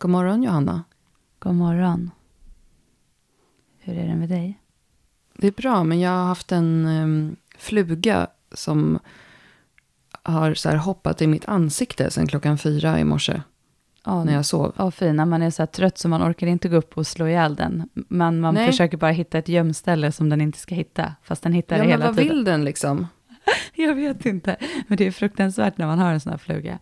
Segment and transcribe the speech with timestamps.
[0.00, 0.84] God morgon Johanna.
[1.38, 2.10] God morgon.
[3.78, 4.60] Hur är det med dig?
[5.36, 8.98] Det är bra, men jag har haft en um, fluga som
[10.22, 13.42] har så här hoppat i mitt ansikte sedan klockan fyra i morse.
[14.06, 14.74] Oh, när jag sov.
[14.78, 15.26] Ja, fina.
[15.26, 17.88] Man är så här trött så man orkar inte gå upp och slå ihjäl den.
[17.94, 18.66] Men man Nej.
[18.66, 21.14] försöker bara hitta ett gömställe som den inte ska hitta.
[21.22, 22.16] Fast den hittar ja, det hela tiden.
[22.16, 23.06] Ja, men vad vill den liksom?
[23.74, 24.56] jag vet inte.
[24.86, 26.78] Men det är fruktansvärt när man har en sån här fluga.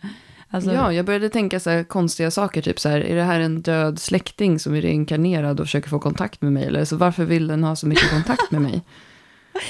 [0.51, 3.41] Alltså, ja, jag började tänka så här konstiga saker, typ så här, är det här
[3.41, 6.65] en död släkting som är reinkarnerad och försöker få kontakt med mig?
[6.65, 8.83] Eller så varför vill den ha så mycket kontakt med mig?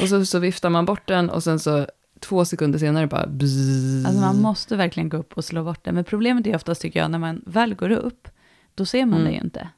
[0.02, 1.86] Och så, så viftar man bort den och sen så
[2.20, 4.06] två sekunder senare bara bzzz.
[4.06, 5.94] Alltså man måste verkligen gå upp och slå bort den.
[5.94, 8.28] Men problemet är oftast, tycker jag, när man väl går upp,
[8.74, 9.24] då ser man mm.
[9.24, 9.68] det ju inte.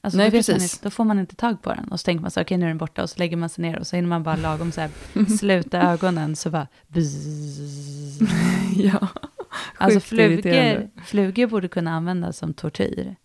[0.00, 0.62] Alltså, Nej, precis.
[0.62, 1.88] Inte, då får man inte tag på den.
[1.88, 3.02] Och så tänker man så okej okay, nu är den borta.
[3.02, 4.90] Och så lägger man sig ner och så hinner man bara lagom så här,
[5.38, 6.36] sluta ögonen.
[6.36, 8.20] Så bara bzzz.
[8.76, 9.08] ja.
[9.76, 13.16] Alltså flugor, flugor borde kunna användas som tortyr.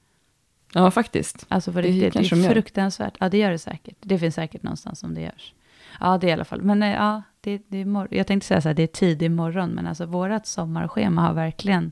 [0.73, 1.45] Ja, faktiskt.
[1.47, 3.17] Alltså på riktigt, det, det är fruktansvärt.
[3.19, 3.97] Ja, det gör det säkert.
[3.99, 5.53] Det finns säkert någonstans som det görs.
[5.99, 6.61] Ja, det är i alla fall.
[6.61, 9.69] Men eh, ja, det, det är jag tänkte säga så här, det är tidig morgon,
[9.69, 11.91] men alltså vårat sommarschema har verkligen,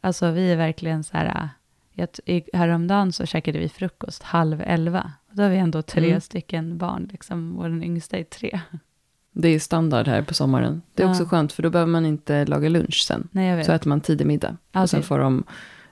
[0.00, 1.48] alltså vi är verkligen så här,
[1.92, 2.08] jag,
[2.52, 5.12] häromdagen så käkade vi frukost halv elva.
[5.30, 6.20] Då har vi ändå tre mm.
[6.20, 8.60] stycken barn, liksom, och den yngsta är tre.
[9.38, 10.82] Det är standard här på sommaren.
[10.94, 11.10] Det är ja.
[11.10, 13.28] också skönt, för då behöver man inte laga lunch sen.
[13.30, 14.56] Nej, så äter man tidig middag.
[14.70, 14.82] Okay.
[14.82, 15.44] Och sen får de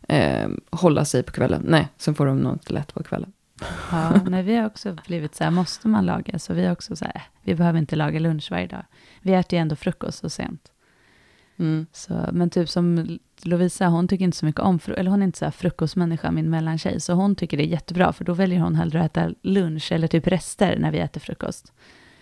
[0.09, 1.65] eh, hålla sig på kvällen.
[1.69, 3.33] Nej, sen får de något lätt på kvällen.
[3.91, 6.39] Ja, men vi har också blivit så här, måste man laga?
[6.39, 8.85] Så vi har också så här, vi behöver inte laga lunch varje dag.
[9.23, 10.73] Vi äter ju ändå frukost så sent.
[11.57, 11.87] Mm.
[11.93, 15.39] Så, men typ som Lovisa, hon tycker inte så mycket om, eller hon är inte
[15.39, 18.75] så här frukostmänniska, min mellantjej, så hon tycker det är jättebra, för då väljer hon
[18.75, 21.73] hellre att äta lunch eller typ rester när vi äter frukost.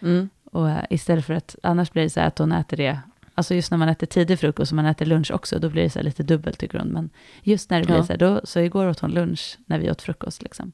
[0.00, 0.28] Mm.
[0.52, 3.00] Och uh, istället för att, annars blir det så här att hon äter det,
[3.34, 5.90] alltså just när man äter tidig frukost och man äter lunch också, då blir det
[5.90, 7.10] så här lite dubbelt tycker hon, men
[7.42, 10.02] just när det blir så här, då, så igår åt hon lunch när vi åt
[10.02, 10.72] frukost liksom.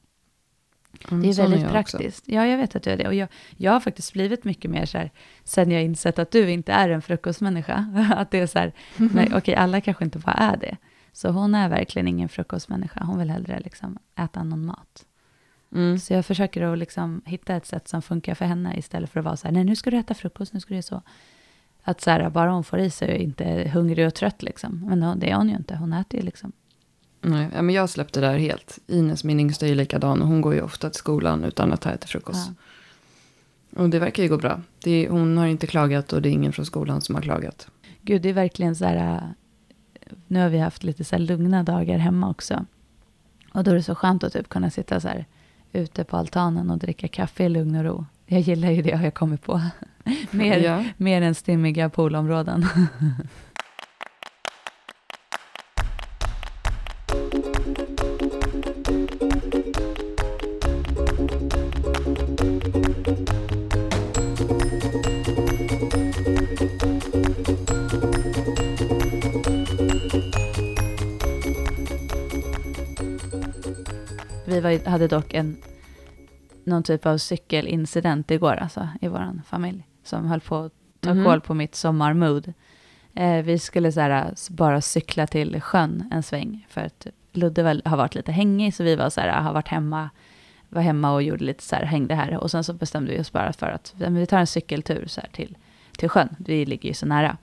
[1.11, 2.19] Mm, det är väldigt praktiskt.
[2.19, 2.31] Också.
[2.31, 3.07] Ja, jag vet att du är det.
[3.07, 5.11] Och jag, jag har faktiskt blivit mycket mer så här,
[5.43, 7.85] sen jag insett att du inte är en frukostmänniska.
[8.15, 10.77] att det är så här, nej, okej, alla kanske inte bara är det.
[11.11, 13.03] Så hon är verkligen ingen frukostmänniska.
[13.03, 15.05] Hon vill hellre liksom äta någon mat.
[15.71, 15.99] Mm.
[15.99, 19.25] Så jag försöker att liksom hitta ett sätt som funkar för henne istället för att
[19.25, 21.01] vara så här, nej nu ska du äta frukost, nu ska du göra så.
[21.83, 24.85] Att så här, bara hon får i sig och inte är hungrig och trött liksom.
[24.89, 26.51] Men det är hon ju inte, hon äter ju liksom.
[27.21, 28.79] Nej, men jag släppte det där helt.
[28.87, 30.21] Ines, min yngsta, är likadan.
[30.21, 32.51] Och hon går ju ofta till skolan utan att ta till frukost.
[33.69, 33.81] Ja.
[33.81, 34.61] Och det verkar ju gå bra.
[34.85, 37.67] Är, hon har inte klagat och det är ingen från skolan som har klagat.
[38.01, 39.33] Gud, det är verkligen så här.
[40.27, 42.65] Nu har vi haft lite så lugna dagar hemma också.
[43.53, 45.25] Och då är det så skönt att typ kunna sitta så här
[45.73, 48.05] ute på altanen och dricka kaffe i lugn och ro.
[48.25, 49.61] Jag gillar ju det har jag kommit på.
[50.31, 50.83] mer, ja.
[50.97, 52.65] mer än stimmiga poolområden.
[74.59, 75.57] Vi var, hade dock en,
[76.63, 81.25] någon typ av cykelincident igår, alltså, i vår familj, som höll på att ta mm.
[81.25, 82.53] koll på mitt sommarmood.
[83.13, 87.81] Eh, vi skulle så här, bara cykla till sjön en sväng, för att Ludde väl
[87.85, 90.09] har varit lite hängig, så vi var så här, har varit hemma,
[90.69, 92.37] var hemma och gjorde lite så här, hängde här.
[92.37, 95.29] Och sen så bestämde vi oss bara för att vi tar en cykeltur så här
[95.29, 95.57] till,
[95.97, 97.37] till sjön, vi ligger ju så nära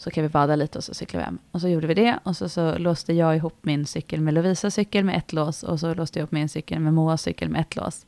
[0.00, 1.38] så kan vi bada lite och så cyklar vi hem.
[1.50, 4.74] Och så gjorde vi det och så, så låste jag ihop min cykel med Lovisas
[4.74, 7.60] cykel med ett lås och så låste jag ihop min cykel med Moas cykel med
[7.60, 8.06] ett lås.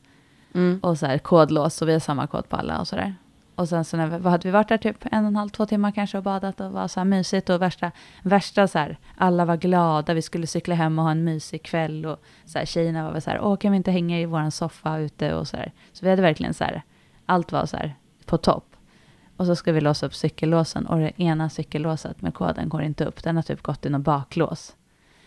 [0.53, 0.79] Mm.
[0.83, 3.15] Och så här kodlås, så vi har samma kod på alla och så där.
[3.55, 5.65] Och sen så när vi, hade vi varit där typ en och en halv, två
[5.65, 7.91] timmar kanske och badat och var så här mysigt och värsta,
[8.23, 12.05] värsta så här, alla var glada, vi skulle cykla hem och ha en mysig kväll
[12.05, 14.97] och så här, tjejerna var så här, åh kan vi inte hänga i våran soffa
[14.97, 15.71] ute och så där.
[15.91, 16.81] Så vi hade verkligen så här,
[17.25, 17.95] allt var så här
[18.25, 18.72] på topp.
[19.37, 23.05] Och så ska vi låsa upp cykellåsen och det ena cykellåset med koden går inte
[23.05, 23.23] upp.
[23.23, 24.75] Den har typ gått i något baklås.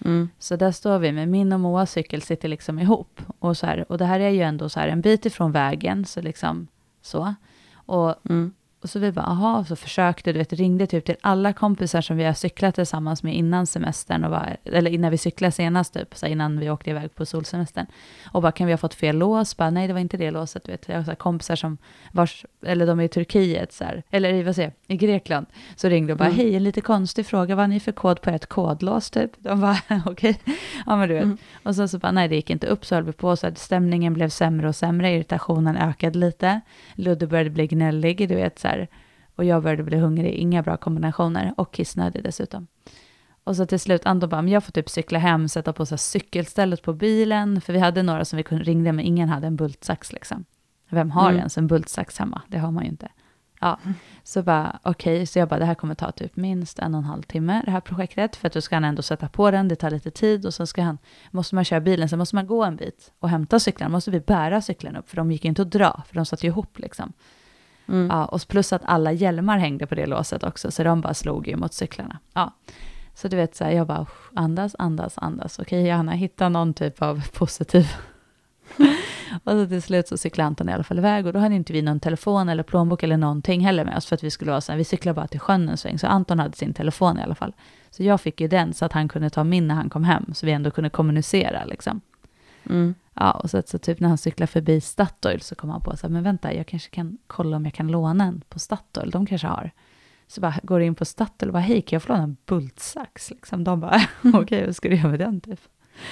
[0.05, 0.29] Mm.
[0.39, 3.21] Så där står vi med min och Moas cykel sitter liksom ihop.
[3.39, 6.05] Och, så här, och det här är ju ändå så här en bit ifrån vägen,
[6.05, 6.67] så liksom
[7.03, 7.35] så.
[7.75, 8.53] Och mm.
[8.87, 12.17] Och så vi bara, aha, så försökte, du vet, ringde typ till alla kompisar som
[12.17, 16.15] vi har cyklat tillsammans med innan semestern, och bara, eller innan vi cyklade senast, typ,
[16.15, 17.87] så innan vi åkte iväg på solsemestern.
[18.33, 19.57] Och bara, kan vi ha fått fel lås?
[19.57, 20.89] Bara, nej, det var inte det låset, du vet.
[20.89, 21.79] Jag har så kompisar som,
[22.13, 25.47] vars, eller de är i Turkiet, så här, eller i, vad säger, i Grekland,
[25.77, 26.37] så ringde och bara, mm.
[26.37, 29.31] hej, en lite konstig fråga, vad har ni för kod på ert kodlås, typ?
[29.39, 30.55] De bara, okej, okay.
[30.87, 31.25] ja men du vet.
[31.25, 31.39] Mm.
[31.63, 33.59] Och sen så bara, nej, det gick inte upp, så höll vi på, så att
[33.59, 36.61] stämningen blev sämre och sämre, irritationen ökade lite,
[36.95, 38.76] Ludde började bli gnällig, du vet, så här,
[39.37, 42.67] och jag började bli hungrig, inga bra kombinationer och kissnödig dessutom.
[43.45, 45.93] Och så till slut, Anton bara, men jag får typ cykla hem, sätta på så
[45.93, 49.47] här cykelstället på bilen, för vi hade några som vi kunde ringde, men ingen hade
[49.47, 50.45] en bultsax liksom.
[50.91, 51.39] Vem har Mm.
[51.39, 52.43] ens en bultsax hemma?
[52.49, 53.09] Det har man ju inte.
[53.61, 53.79] Ja,
[54.23, 57.05] så bara okej, så jag bara det här kommer ta typ minst en och en
[57.05, 59.77] halv timme det här projektet för att då ska han ändå sätta på den, det
[59.77, 60.99] tar lite tid och sen ska han,
[61.31, 64.21] måste man köra bilen, sen måste man gå en bit och hämta cyklarna, måste vi
[64.21, 67.13] bära cyklarna upp för de gick inte att dra för de satt ju ihop liksom.
[67.89, 68.07] Mm.
[68.11, 71.49] Ja, och plus att alla hjälmar hängde på det låset också så de bara slog
[71.49, 72.19] ju mot cyklarna.
[72.35, 72.53] Ja.
[73.15, 75.59] Så du vet så här, jag bara "Usch, andas, andas, andas.
[75.59, 77.87] Okej Johanna, hitta någon typ av positiv
[79.45, 81.73] och så till slut så cyklade Anton i alla fall iväg och då hade inte
[81.73, 84.61] vi någon telefon eller plånbok eller någonting heller med oss för att vi skulle vara
[84.61, 85.99] så här, vi cyklar bara till sjön en sväng.
[85.99, 87.53] Så Anton hade sin telefon i alla fall.
[87.91, 90.35] Så jag fick ju den så att han kunde ta min när han kom hem
[90.35, 92.01] så vi ändå kunde kommunicera liksom.
[92.71, 92.95] Mm.
[93.21, 96.07] Ja, och så, så typ när han cyklar förbi Statoil så kom han på så
[96.07, 99.27] här, men vänta, jag kanske kan kolla om jag kan låna en på Statoil, de
[99.27, 99.71] kanske har.
[100.27, 103.31] Så bara går in på Statoil och bara, hej, kan jag få låna en bultsax?
[103.31, 104.01] Liksom, de bara,
[104.35, 105.61] okej, vad ska du göra med den typ?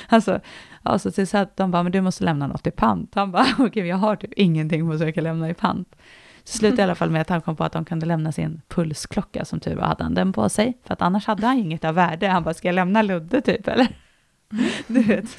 [0.09, 0.41] Alltså,
[0.83, 3.15] ja, så till så att de bara, men du måste lämna något i pant.
[3.15, 5.97] Han bara, okej, men jag har typ ingenting på så jag kan lämna i pant.
[6.45, 8.61] Så slutade i alla fall med att han kom på att de kunde lämna sin
[8.69, 11.85] pulsklocka, som tur var hade han den på sig, för att annars hade han inget
[11.85, 12.29] av värde.
[12.29, 13.89] Han bara, ska jag lämna Ludde typ, eller?
[14.87, 15.37] Du vet.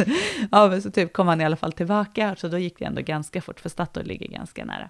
[0.52, 3.02] Ja, men så typ kom han i alla fall tillbaka, så då gick det ändå
[3.02, 4.90] ganska fort, för Statoil ligger ganska nära.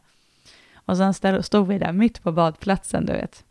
[0.75, 3.43] Och sen stod vi där mitt på badplatsen, du vet.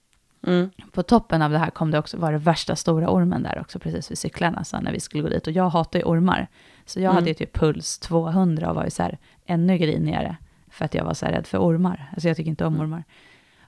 [0.47, 0.71] Mm.
[0.93, 3.79] På toppen av det här kom det också vara det värsta stora ormen där också,
[3.79, 5.47] precis vid cyklarna, så när vi skulle gå dit.
[5.47, 6.49] Och jag hatar ju ormar,
[6.87, 7.15] så jag Mm.
[7.15, 10.37] hade ju typ puls 200 och var ju så här ännu grinigare,
[10.71, 12.11] för att jag var så här rädd för ormar.
[12.13, 12.87] Alltså jag tycker inte om Mm.
[12.87, 13.05] ormar.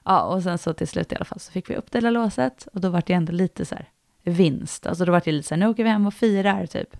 [0.05, 2.11] Ja, och sen så till slut i alla fall så fick vi upp det där
[2.11, 3.85] låset, och då var det ändå lite så här
[4.29, 4.87] vinst.
[4.87, 6.97] Alltså då var det lite så här, nu åker vi hem och firar typ.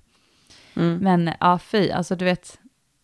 [0.76, 0.98] Mm.
[0.98, 2.60] Men ja, fy, alltså du vet,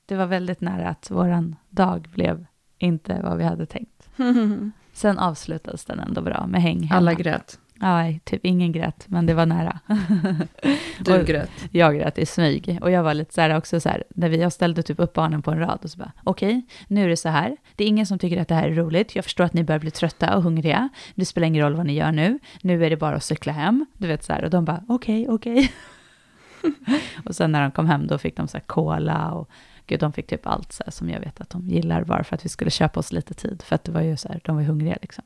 [0.05, 2.45] det var väldigt nära att våran dag blev
[2.77, 4.09] inte vad vi hade tänkt.
[4.93, 6.97] Sen avslutades den ändå bra med häng hemma.
[6.97, 7.59] Alla grät.
[7.83, 9.79] Nej, typ ingen grät, men det var nära.
[10.99, 11.49] Du grät.
[11.71, 12.79] Jag grät i smyg.
[12.81, 15.13] Och jag var lite så här också så här, när vi, jag ställde typ upp
[15.13, 17.57] barnen på en rad och så bara, okej, nu är det så här.
[17.75, 19.15] Det är ingen som tycker att det här är roligt.
[19.15, 20.89] Jag förstår att ni börjar bli trötta och hungriga.
[21.15, 22.39] Det spelar ingen roll vad ni gör nu.
[22.61, 23.85] Nu är det bara att cykla hem.
[23.97, 25.71] Du vet så här, och de bara, okej, okej.
[27.25, 29.49] och sen när de kom hem då fick de så här cola och
[29.87, 32.35] gud, de fick typ allt så här som jag vet att de gillar bara för
[32.35, 33.61] att vi skulle köpa oss lite tid.
[33.61, 35.23] För att det var ju så här, de var hungriga liksom.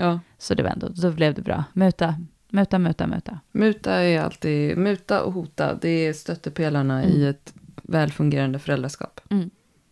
[0.00, 0.20] Ja.
[0.38, 1.64] Så det var ändå, då blev det bra.
[1.72, 2.14] Muta,
[2.48, 3.38] muta, muta, muta.
[3.52, 7.30] Muta är alltid, muta och hota, det är stöttepelarna i Mm.
[7.30, 9.20] ett välfungerande föräldraskap.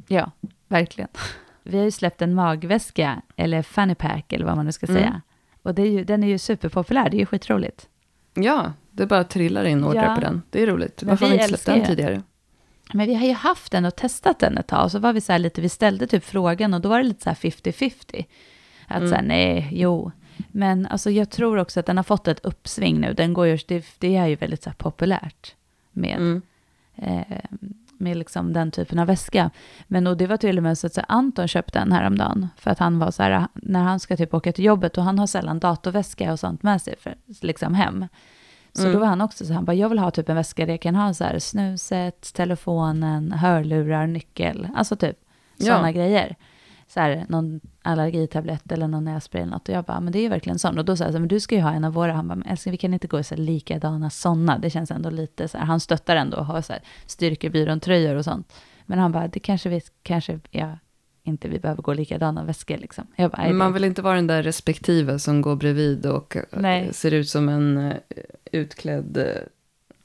[0.09, 0.31] Ja,
[0.69, 1.09] verkligen.
[1.63, 5.03] Vi har ju släppt en magväska, eller fanny pack, eller vad man nu ska Mm.
[5.03, 5.23] säga.
[5.63, 7.89] Och det är ju, den är ju superpopulär, det är ju skitroligt.
[8.35, 10.15] Ja, det bara trillar in ordrar Ja.
[10.15, 10.43] på den.
[10.51, 11.03] Det är roligt.
[11.03, 12.23] Men Varför har vi inte släppt den tidigare?
[12.93, 15.21] Men vi har ju haft den och testat den ett tag, och så var vi
[15.21, 18.25] så här lite, vi ställde typ frågan, och då var det lite så här 50-50.
[18.89, 19.09] Att Mm.
[19.09, 20.11] så här, nej, jo.
[20.49, 23.13] Men alltså jag tror också att den har fått ett uppsving nu.
[23.15, 25.55] Den går ju, det, det är ju väldigt så här populärt
[25.93, 26.43] med Mm.
[26.97, 27.39] eh,
[28.01, 29.51] med liksom den typen av väska.
[29.87, 32.49] Men och det var till och med så att så här, Anton köpte en häromdagen.
[32.57, 35.19] För att han var så här, när han ska typ åka till jobbet och han
[35.19, 38.07] har sällan datorväska och sånt med sig för, liksom hem.
[38.73, 38.93] Så Mm.
[38.93, 40.81] då var han också så han bara, jag vill ha typ en väska där jag
[40.81, 45.19] kan ha så här snuset, telefonen, hörlurar, nyckel, alltså typ
[45.57, 45.65] Ja.
[45.67, 46.37] sådana grejer.
[46.89, 49.69] Så här, någon allergitablett eller någon nässpray eller något.
[49.69, 50.79] Och jag bara, men det är ju verkligen sån.
[50.79, 52.13] Och då sa jag så här, men du ska ju ha en av våra.
[52.13, 54.59] Han bara, men älskling, vi kan inte gå i så här likadana sådana.
[54.59, 58.25] Det känns ändå lite så här, han stöttar ändå och har så här styrkebyrån-tröjor och
[58.25, 58.53] sånt.
[58.87, 60.79] Men han bara, det kanske vi, kanske, ja,
[61.23, 63.07] inte vi behöver gå likadana väskor liksom.
[63.17, 66.95] Jag bara, man vill inte vara den där respektive som går bredvid och eh, Nej.
[66.95, 67.97] ser ut som en eh,
[68.53, 69.17] utklädd...
[69.17, 69.43] eh,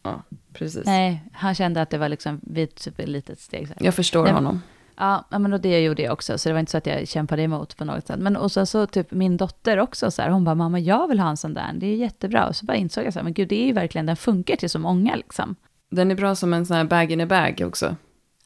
[0.06, 0.24] Ja,
[0.54, 0.86] precis.
[0.86, 2.42] Nej, han kände att det var liksom
[2.76, 3.68] typ ett litet steg.
[3.68, 3.86] Så här.
[3.86, 4.62] Jag förstår Nej, honom.
[4.98, 7.42] Ja, men och det gjorde jag också, så det var inte så att jag kämpade
[7.42, 8.20] emot på något sätt.
[8.20, 11.20] Men och sen så typ min dotter också så här, hon bara, mamma jag vill
[11.20, 12.48] ha en sån där, det är jättebra.
[12.48, 14.56] Och så bara insåg jag så här, men gud det är ju verkligen, den funkar
[14.56, 15.56] till så många liksom.
[15.92, 17.96] Den är bra som en sån här bag in a bag också.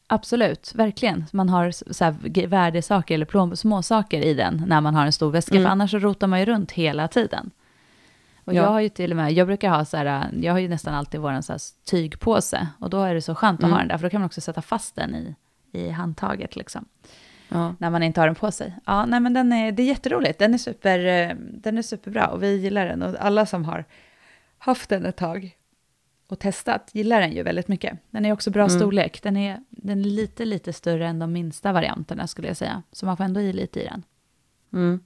[0.07, 1.25] Absolut, verkligen.
[1.33, 5.31] Man har så här värdesaker eller plån, småsaker i den när man har en stor
[5.31, 5.63] väska, Mm.
[5.65, 7.51] för annars så rotar man ju runt hela tiden.
[8.45, 8.61] Och Ja.
[8.63, 10.93] jag har ju till och med, jag brukar ha så här, jag har ju nästan
[10.93, 13.71] alltid vår så här tygpåse, och då är det så skönt att Mm.
[13.73, 15.35] ha den där, för då kan man också sätta fast den i,
[15.77, 16.85] i handtaget liksom.
[17.49, 17.75] Ja.
[17.79, 18.75] när man inte har den på sig.
[18.85, 20.39] Ja, nej men den är, det är jätteroligt.
[20.39, 23.01] Den är, super, eh, den är superbra och vi gillar den.
[23.01, 23.85] Och alla som har
[24.57, 25.57] haft den ett tag
[26.27, 27.97] och testat gillar den ju väldigt mycket.
[28.09, 28.79] Den är också bra Mm.
[28.79, 29.23] storlek.
[29.23, 32.83] Den är, den är lite, lite större än de minsta varianterna skulle jag säga.
[32.91, 34.03] Så man får ändå i lite i den.
[34.73, 34.99] Mm.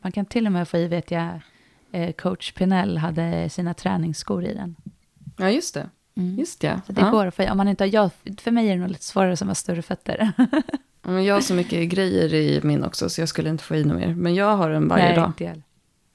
[0.00, 1.40] Man kan till och med få i, vet jag,
[1.92, 4.76] eh, coach Pinell hade sina träningsskor i den.
[5.38, 5.88] ja, just det.
[6.18, 6.38] Mm.
[6.38, 6.80] Just ja.
[6.86, 7.10] Så det ja.
[7.10, 7.50] går att få.
[7.50, 9.82] Om man inte har, jag, för mig är det nog lite svårare som har större
[9.82, 10.32] fötter.
[11.02, 13.84] Men jag har så mycket grejer i min också så jag skulle inte få i
[13.84, 14.14] något mer.
[14.14, 15.26] Men jag har den varje Nej, dag.
[15.28, 15.62] inte.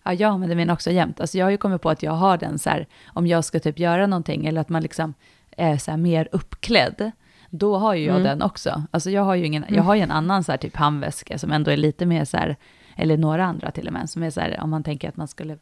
[0.03, 1.21] Ja, jag använder min också jämt.
[1.21, 3.59] Alltså jag har ju kommit på att jag har den så här, om jag ska
[3.59, 5.13] typ göra någonting eller att man liksom
[5.57, 7.11] är så här mer uppklädd,
[7.49, 8.23] då har ju jag Mm.
[8.23, 8.83] den också.
[8.91, 9.75] Alltså jag har ju ingen, Mm.
[9.75, 12.37] jag har ju en annan så här typ handväska som ändå är lite mer så
[12.37, 12.55] här,
[12.95, 15.27] eller några andra till och med, som är så här om man tänker att man
[15.27, 15.57] skulle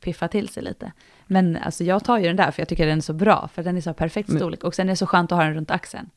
[0.00, 0.92] piffa till sig lite.
[1.26, 3.62] Men alltså jag tar ju den där för jag tycker den är så bra, för
[3.62, 5.70] den är så perfekt storlek och sen är det så skönt att ha den runt
[5.70, 6.10] axeln.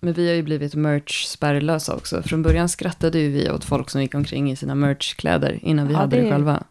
[0.00, 2.22] Men vi har ju blivit merch-spärrlösa också.
[2.22, 5.92] Från början skrattade ju vi åt folk som gick omkring i sina merch-kläder innan vi
[5.92, 6.62] Ja, hade det, det- själva.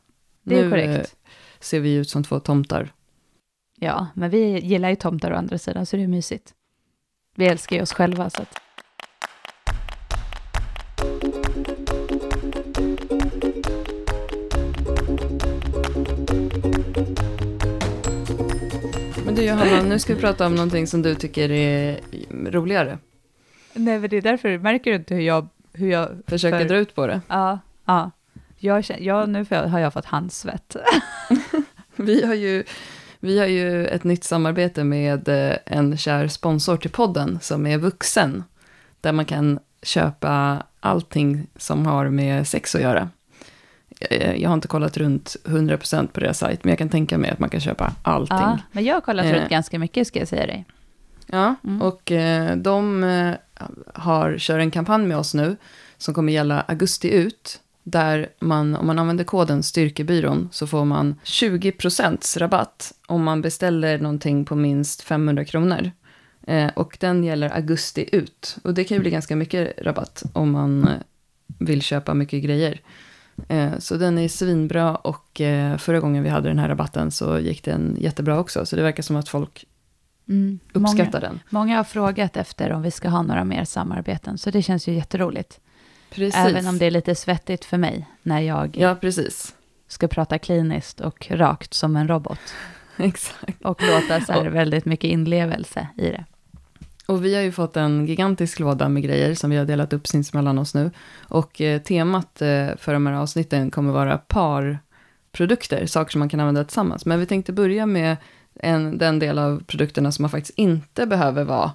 [0.44, 0.89] Det är nu korrekt.
[1.13, 1.29] eh,
[1.60, 2.91] ser vi ut som två tomtar.
[3.79, 6.53] Ja, men vi gillar ju tomtar å andra sidan, så det är mysigt.
[7.36, 8.62] Vi älskar ju oss själva, så att...
[19.39, 22.00] du Johanna, nu ska vi prata om någonting som du tycker är
[22.51, 22.98] roligare.
[23.74, 25.48] Nej, men det är därför, märker du inte hur jag...
[25.74, 27.22] Hur jag Försöker för- dra ut på det.
[27.27, 28.12] Ja, ja.
[28.58, 30.75] Jag, ja, nu har jag fått handsvett.
[31.96, 32.63] Vi har ju,
[33.19, 37.77] vi har ju ett nytt samarbete med eh, en kär sponsor till podden som är
[37.77, 38.43] vuxen.
[39.01, 43.10] Där man kan köpa allting som har med sex att göra.
[44.00, 47.29] Eh, Jag har inte kollat runt 100% på deras sajt, men jag kan tänka mig
[47.32, 48.38] att man kan köpa allting.
[48.38, 49.34] Ja, men jag har kollat Eh.
[49.34, 50.65] runt ganska mycket, ska jag säga dig.
[51.27, 51.82] Ja, Mm.
[51.82, 53.34] och eh, de eh,
[53.94, 55.56] har, kör en kampanj med oss nu
[55.98, 57.60] som kommer gälla augusti ut.
[57.84, 64.00] Där man, om man använder koden Styrkebyrån så får man 20% rabatt om man beställer
[64.00, 65.91] någonting på minst 500 kronor.
[66.75, 68.58] Och den gäller augusti ut.
[68.63, 70.89] Och det kan ju bli ganska mycket rabatt om man
[71.60, 72.79] vill köpa mycket grejer.
[73.48, 77.39] Eh, så den är svinbra och eh, förra gången vi hade den här rabatten så
[77.39, 78.65] gick den jättebra också.
[78.65, 79.65] Så det verkar som att folk
[80.29, 80.60] Mm.
[80.74, 81.29] uppskattar den.
[81.50, 84.88] Många, många har frågat efter om vi ska ha några mer samarbeten, så det känns
[84.88, 85.60] ju jätteroligt.
[86.10, 86.36] Precis.
[86.39, 89.55] Även om det är lite svettigt för mig när jag Ja, precis.
[89.88, 92.39] ska prata kliniskt och rakt som en robot.
[92.98, 93.62] Exakt.
[93.65, 96.25] Och låta så här väldigt mycket inlevelse i det.
[97.10, 100.08] Och vi har ju fått en gigantisk låda med grejer som vi har delat upp
[100.08, 100.92] sinsemellan oss nu.
[101.20, 106.39] Och eh, temat eh, för de här avsnitten kommer vara parprodukter, saker som man kan
[106.39, 107.06] använda tillsammans.
[107.06, 108.18] Men vi tänkte börja med
[108.56, 111.72] en, den del av produkterna som man faktiskt inte behöver vara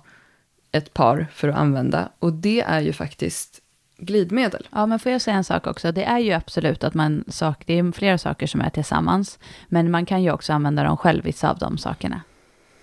[0.73, 2.09] ett par för att använda.
[2.19, 3.61] Och det är ju faktiskt
[3.97, 4.69] glidmedel.
[4.73, 5.93] Ja, men får jag säga en sak också?
[5.93, 9.39] Det är ju absolut att man, sak, det är flera saker som är tillsammans,
[9.69, 12.21] men man kan ju också använda dem själv, vissa av de sakerna.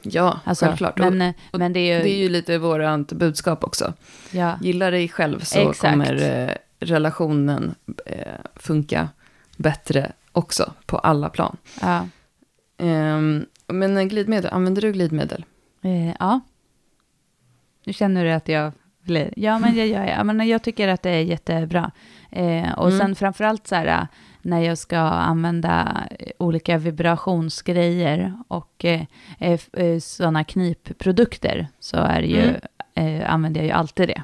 [0.03, 0.99] Ja, Alltså, självklart.
[0.99, 3.93] Men, och eh, men det är ju, det är ju lite vårt budskap också.
[4.31, 5.79] ja, Gilla dig själv så Exakt.
[5.93, 8.17] kommer eh, relationen eh,
[8.55, 9.09] funka
[9.57, 11.57] bättre också på alla plan.
[11.81, 12.07] ja,
[12.77, 15.45] Ehm, men eh, glidmedel, använder du glidmedel?
[15.81, 16.39] eh, ja.
[17.85, 21.01] Nu känner du att jag blir, ja men jag gör jag, men jag tycker att
[21.03, 21.91] det är jättebra.
[22.31, 22.99] Eh, och Mm.
[22.99, 24.07] sen framförallt så här,
[24.41, 29.01] när jag ska använda eh, olika vibrationsgrejer och eh,
[29.39, 32.55] eh, eh, sådana knipprodukter, så är det ju,
[32.93, 34.23] eh, använder jag ju alltid det.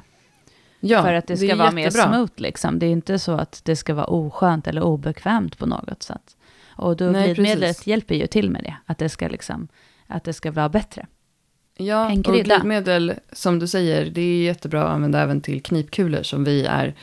[0.80, 2.12] Ja, för att det ska är vara mer jättebra.
[2.12, 2.78] smooth liksom.
[2.78, 6.36] Det är inte så att det ska vara oskönt eller obekvämt på något sätt.
[6.68, 7.86] Och då Nej, glidmedlet precis.
[7.86, 9.68] hjälper ju till med det, att det ska liksom,
[10.06, 11.06] att det ska vara bättre.
[11.76, 16.44] Ja, och glidmedel, som du säger, det är jättebra att använda även till knipkulor som
[16.44, 16.94] vi är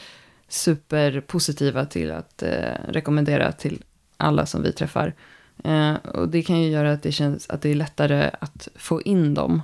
[0.48, 3.84] superpositiva till att eh, rekommendera till
[4.18, 5.14] alla som vi träffar.
[5.64, 9.02] Eh, och det kan ju göra att det känns att det är lättare att få
[9.02, 9.62] in dem.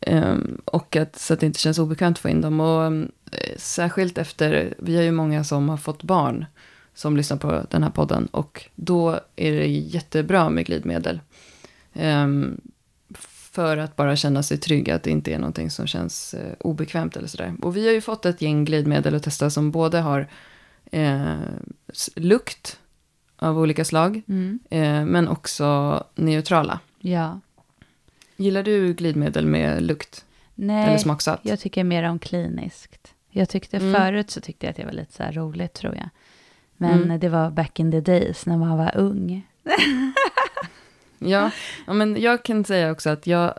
[0.00, 2.60] Eh, och att, så att det inte känns obekvämt att få in dem.
[2.60, 6.46] Och eh, särskilt efter, vi har ju många som har fått barn
[6.94, 8.26] som lyssnar på den här podden.
[8.26, 11.20] Och då är det jättebra med glidmedel.
[11.92, 12.60] Ehm,
[13.60, 17.16] för att bara känna sig trygg, att det inte är någonting som känns eh, obekvämt
[17.16, 17.54] eller sådär.
[17.62, 20.26] Och vi har ju fått ett gäng glidmedel att testa som både har
[20.92, 21.34] eh,
[22.16, 22.78] lukt
[23.36, 24.22] av olika slag,
[24.70, 26.80] eh, men också neutrala.
[27.00, 27.40] Ja.
[28.36, 30.24] Gillar du glidmedel med lukt
[30.58, 31.40] eller Nej, smaksatt?
[31.42, 33.14] jag tycker mer om kliniskt.
[33.30, 33.94] Jag tyckte Mm.
[33.94, 36.08] förut så tyckte jag att det var lite så här roligt tror jag.
[36.76, 37.20] Men Mm.
[37.20, 39.46] det var back in the days när man var ung.
[41.22, 41.50] Ja,
[41.86, 43.54] ja, men jag kan säga också att jag,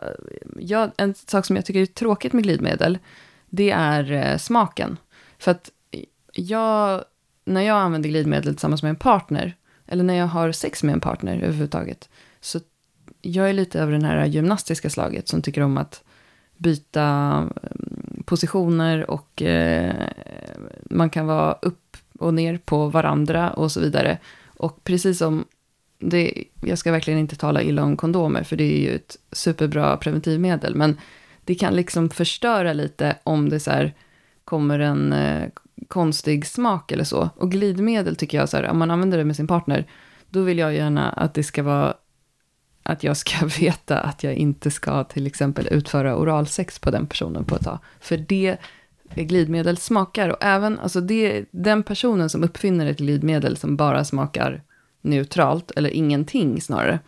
[0.56, 2.98] jag, en sak som jag tycker är tråkigt med glidmedel,
[3.50, 4.96] det är eh, smaken.
[5.38, 5.70] För att
[6.32, 7.04] jag,
[7.44, 11.00] när jag använder glidmedel tillsammans med en partner, eller när jag har sex med en
[11.00, 12.08] partner överhuvudtaget,
[12.40, 12.60] så
[13.20, 16.02] jag är lite över den här gymnastiska slaget som tycker om att
[16.56, 19.94] byta mm, positioner och eh,
[20.90, 24.18] man kan vara upp och ner på varandra och så vidare.
[24.46, 25.44] Och precis som
[26.02, 29.96] det, jag ska verkligen inte tala illa om kondomer, för det är ju ett superbra
[29.96, 30.96] preventivmedel, men
[31.44, 33.94] det kan liksom förstöra lite om det så här
[34.44, 35.48] kommer en eh,
[35.88, 37.30] konstig smak eller så.
[37.36, 39.86] Och glidmedel tycker jag, så här, om man använder det med sin partner,
[40.30, 41.94] då vill jag gärna att det ska vara
[42.82, 47.44] att jag ska veta att jag inte ska till exempel utföra oralsex på den personen
[47.44, 47.78] på ett tag.
[48.00, 48.56] För det
[49.14, 54.62] glidmedel smakar och även, alltså det, den personen som uppfinner ett glidmedel som bara smakar
[55.02, 56.98] neutralt, eller ingenting snarare,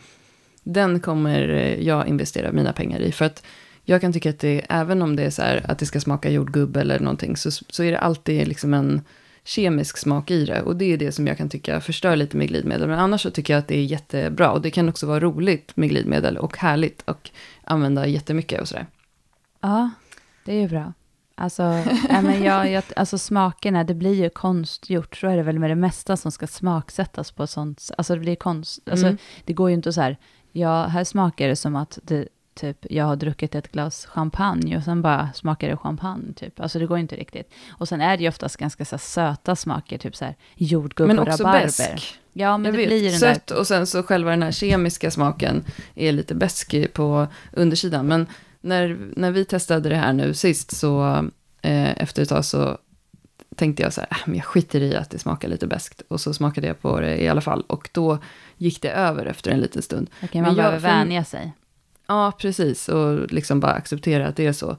[0.62, 1.40] den kommer
[1.80, 3.12] jag investera mina pengar i.
[3.12, 3.42] För att
[3.84, 6.30] jag kan tycka att det, även om det är så här att det ska smaka
[6.30, 9.02] jordgubb eller någonting, så, så är det alltid liksom en
[9.44, 10.62] kemisk smak i det.
[10.62, 12.88] Och det är det som jag kan tycka förstör lite med glidmedel.
[12.88, 14.50] Men annars så tycker jag att det är jättebra.
[14.50, 17.30] Och det kan också vara roligt med glidmedel och härligt och
[17.64, 18.86] använda jättemycket och sådär.
[19.60, 19.90] Ja,
[20.44, 20.92] det är ju bra.
[21.36, 21.62] Alltså,
[22.08, 25.16] ja, men jag, jag, alltså smakerna, det blir ju konstgjort.
[25.16, 27.90] Så är det väl med det mesta som ska smaksättas på sånt.
[27.98, 28.88] Alltså det blir konst.
[28.90, 29.18] Alltså, Mm.
[29.44, 30.16] Det går ju inte så här,
[30.52, 34.82] ja, här smakar det som att det, typ, jag har druckit ett glas champagne och
[34.82, 36.32] sen bara smakar det champagne.
[36.36, 36.60] Typ.
[36.60, 37.50] Alltså det går inte riktigt.
[37.70, 41.06] Och sen är det ju oftast ganska så här, söta smaker, typ så här jordgubb
[41.08, 41.62] Men och också rabarber.
[41.64, 42.18] besk.
[42.32, 43.34] Ja, men Jag det vet, blir den där...
[43.34, 45.64] sött och sen så själva den här kemiska smaken
[45.94, 48.06] är lite besk på undersidan.
[48.06, 48.26] Men
[48.64, 51.04] när, när vi testade det här nu sist så
[51.62, 52.78] eh, efter ett tag så
[53.56, 56.02] tänkte jag så här, äh, men jag skiter i att det smakar lite beskt.
[56.08, 57.64] Och så smakade jag på det i alla fall.
[57.66, 58.18] Och då
[58.56, 60.10] gick det över efter en liten stund.
[60.22, 61.52] Okej, man behöver vänja sig.
[62.06, 62.88] Ja, precis.
[62.88, 64.76] Och liksom bara acceptera att det är så.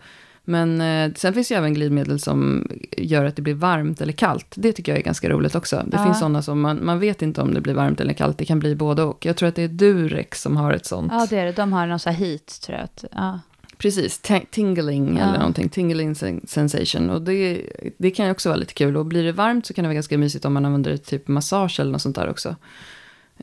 [0.47, 4.53] Men eh, sen finns ju även glidmedel som gör att det blir varmt eller kallt.
[4.57, 5.83] Det tycker jag är ganska roligt också.
[5.87, 6.03] Det Ja.
[6.03, 8.37] finns sådana som man, man vet inte om det blir varmt eller kallt.
[8.37, 9.25] Det kan bli både och.
[9.25, 11.11] Jag tror att det är Durex som har ett sånt.
[11.11, 11.51] Ja, det är det.
[11.51, 12.83] De har någon så här heat, tror jag.
[12.83, 13.39] Att, ja.
[13.77, 15.23] Precis, tingling Ja.
[15.23, 15.69] eller någonting.
[15.69, 17.09] Tingling sen- sensation.
[17.09, 17.61] Och det,
[17.97, 18.97] det kan ju också vara lite kul.
[18.97, 21.27] Och blir det varmt så kan det vara ganska mysigt om man använder det typ
[21.27, 22.55] massage eller något sånt där också.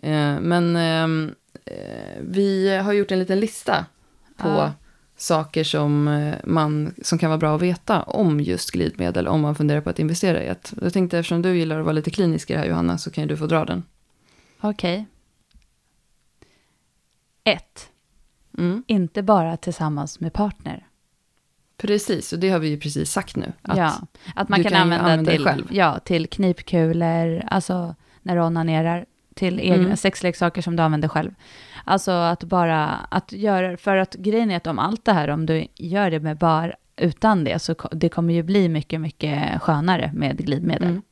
[0.03, 1.35] Eh, men ehm,
[1.65, 3.87] eh, vi har gjort en liten lista
[4.37, 4.73] på Ja.
[5.17, 9.55] saker som, eh, man, som kan vara bra att veta om just glidmedel om man
[9.55, 10.73] funderar på att investera i ett.
[10.83, 13.25] Jag tänkte eftersom du gillar att vara lite klinisk i det här Johanna så kan
[13.25, 13.83] ju du få dra den.
[14.61, 15.07] Okej.
[17.45, 17.89] Ett.
[18.59, 18.85] Mm.
[18.87, 20.87] Inte bara tillsammans med partner.
[21.77, 23.53] Precis, och det har vi ju precis sagt nu.
[23.63, 23.93] Att, ja,
[24.35, 25.69] att man kan, kan använda, använda det till, själv.
[25.71, 29.97] Ja, till knipkulor, alltså när du onanerar, till egna Mm.
[29.97, 31.35] sexleksaker som du använder själv.
[31.85, 35.47] Alltså att bara, att göra, för att grejen är att om allt det här, om
[35.47, 40.11] du gör det med bara utan det, så det kommer ju bli mycket, mycket skönare
[40.15, 40.89] med glidmedel.
[40.89, 41.03] Mm.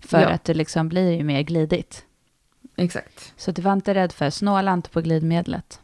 [0.00, 0.28] För Ja.
[0.28, 2.04] att det liksom blir ju mer glidigt.
[2.76, 3.32] Exakt.
[3.36, 5.80] Så du var inte rädd för, snåla inte på glidmedlet.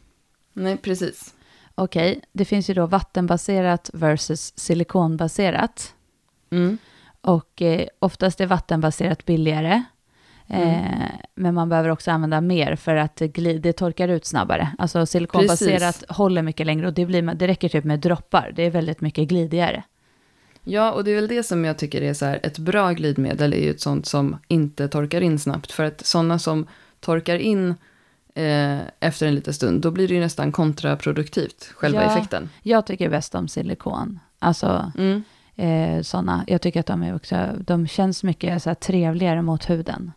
[0.53, 1.33] Nej, precis.
[1.75, 5.93] Okej, det finns ju då vattenbaserat versus silikonbaserat.
[6.49, 6.77] Mm.
[7.21, 9.83] Och eh, oftast är vattenbaserat billigare.
[10.47, 14.75] Eh, men man behöver också använda mer för att glid, det torkar ut snabbare.
[14.77, 18.51] Alltså silikonbaserat håller mycket längre och det, blir, det räcker typ med droppar.
[18.55, 19.83] Det är väldigt mycket glidigare.
[20.63, 23.53] Ja, och det är väl det som jag tycker är så här, ett bra glidmedel
[23.53, 25.71] är ju ett sånt som inte torkar in snabbt.
[25.71, 26.67] För att sådana som
[26.99, 27.75] torkar in
[28.35, 32.11] eh, efter en liten stund, då blir det ju nästan kontraproduktivt, själva Ja.
[32.11, 32.49] effekten.
[32.63, 34.19] Jag tycker bäst om silikon.
[34.39, 35.23] Alltså Mm.
[35.55, 36.43] eh, sådana.
[36.47, 40.11] Jag tycker att de är också, de känns mycket så här trevligare mot huden.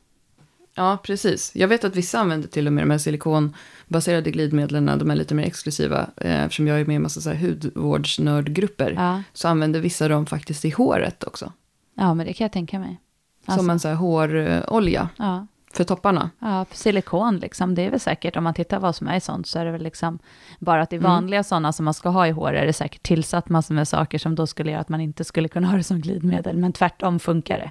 [0.75, 1.53] Ja, precis.
[1.55, 5.35] Jag vet att vissa använder till och med de här silikonbaserade glidmedlen, de är lite
[5.35, 6.11] mer exklusiva.
[6.16, 9.22] Eh, eftersom jag är med i en massa så här hudvårdsnördgrupper, Ja.
[9.33, 11.53] så använder vissa dem faktiskt i håret också.
[11.94, 13.01] ja, men det kan jag tänka mig.
[13.46, 15.46] Alltså, Som en så här hårolja ja.
[15.76, 16.30] För topparna.
[16.38, 19.20] Ja, för silikon liksom, det är väl säkert, om man tittar vad som är i
[19.20, 20.18] sånt, så är det väl liksom,
[20.58, 21.11] bara att i Mm.
[21.11, 24.18] vanliga sådana som man ska ha i hår, är det säkert tillsatt massor med saker
[24.18, 27.18] som då skulle göra att man inte skulle kunna ha det som glidmedel, men tvärtom
[27.18, 27.70] funkar det.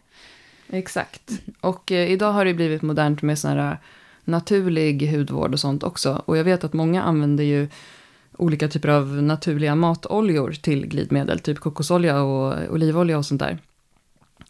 [0.78, 1.32] Exakt.
[1.62, 3.78] Och eh, idag har det blivit modernt med sån här
[4.24, 6.22] naturlig hudvård och sånt också.
[6.26, 7.70] Och jag vet att många använder ju
[8.38, 13.58] olika typer av naturliga matoljor till glidmedel, typ kokosolja och olivolja och sånt där.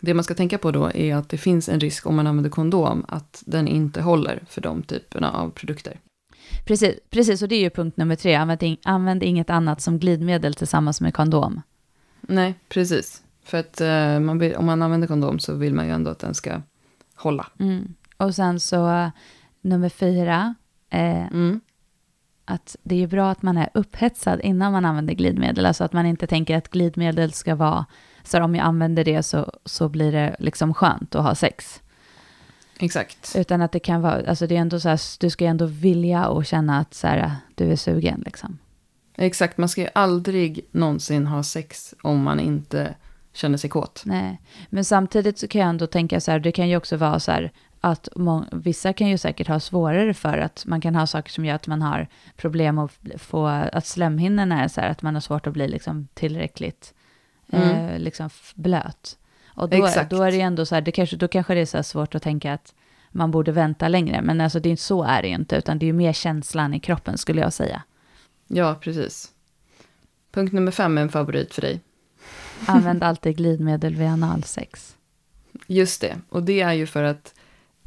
[0.03, 2.49] Det man ska tänka på då är att det finns en risk om man använder
[2.49, 5.99] kondom att den inte håller för de typerna av produkter.
[6.65, 9.99] Precis, precis och det är ju punkt nummer tre, använd, ing- använd inget annat som
[9.99, 11.61] glidmedel tillsammans med kondom.
[12.21, 13.21] Nej, precis.
[13.43, 16.19] För att eh, man vill, om man använder kondom så vill man ju ändå att
[16.19, 16.61] den ska
[17.15, 17.47] hålla.
[17.59, 17.93] Mm.
[18.17, 19.11] Och sen så,
[19.61, 20.55] nummer fyra,
[20.89, 21.61] eh, Mm.
[22.45, 25.65] att det är ju bra att man är upphetsad innan man använder glidmedel.
[25.65, 27.85] Alltså att man inte tänker att glidmedel ska vara,
[28.23, 31.81] så om jag använder det så, så blir det liksom skönt att ha sex.
[32.79, 33.35] Exakt.
[33.35, 35.65] Utan att det kan vara, alltså det är ändå så här, du ska ju ändå
[35.65, 38.57] vilja och känna att så här, du är sugen liksom.
[39.15, 42.95] Exakt, man ska ju aldrig någonsin ha sex om man inte
[43.33, 44.03] känner sig kåt.
[44.05, 47.19] Nej, men samtidigt så kan jag ändå tänka så här, det kan ju också vara
[47.19, 51.07] så här att må- vissa kan ju säkert ha svårare för att man kan ha
[51.07, 55.01] saker som gör att man har problem att få, att slemhinnorna är så här, att
[55.01, 56.93] man har svårt att bli liksom tillräckligt
[57.51, 57.89] Mm.
[57.89, 59.17] eh, liksom blöt.
[59.47, 60.09] Och då, Exakt.
[60.09, 62.15] då är det ändå så här, det kanske, då kanske det är så här svårt
[62.15, 62.73] att tänka att
[63.11, 64.21] man borde vänta längre.
[64.21, 66.73] Men alltså det är inte så är det inte, utan det är ju mer känslan
[66.73, 67.83] i kroppen skulle jag säga.
[68.47, 69.31] Ja, precis.
[70.31, 71.81] Punkt nummer fem är en favorit för dig.
[72.65, 74.95] Använd alltid glidmedel vid analsex.
[75.67, 77.33] Just det, och det är ju för att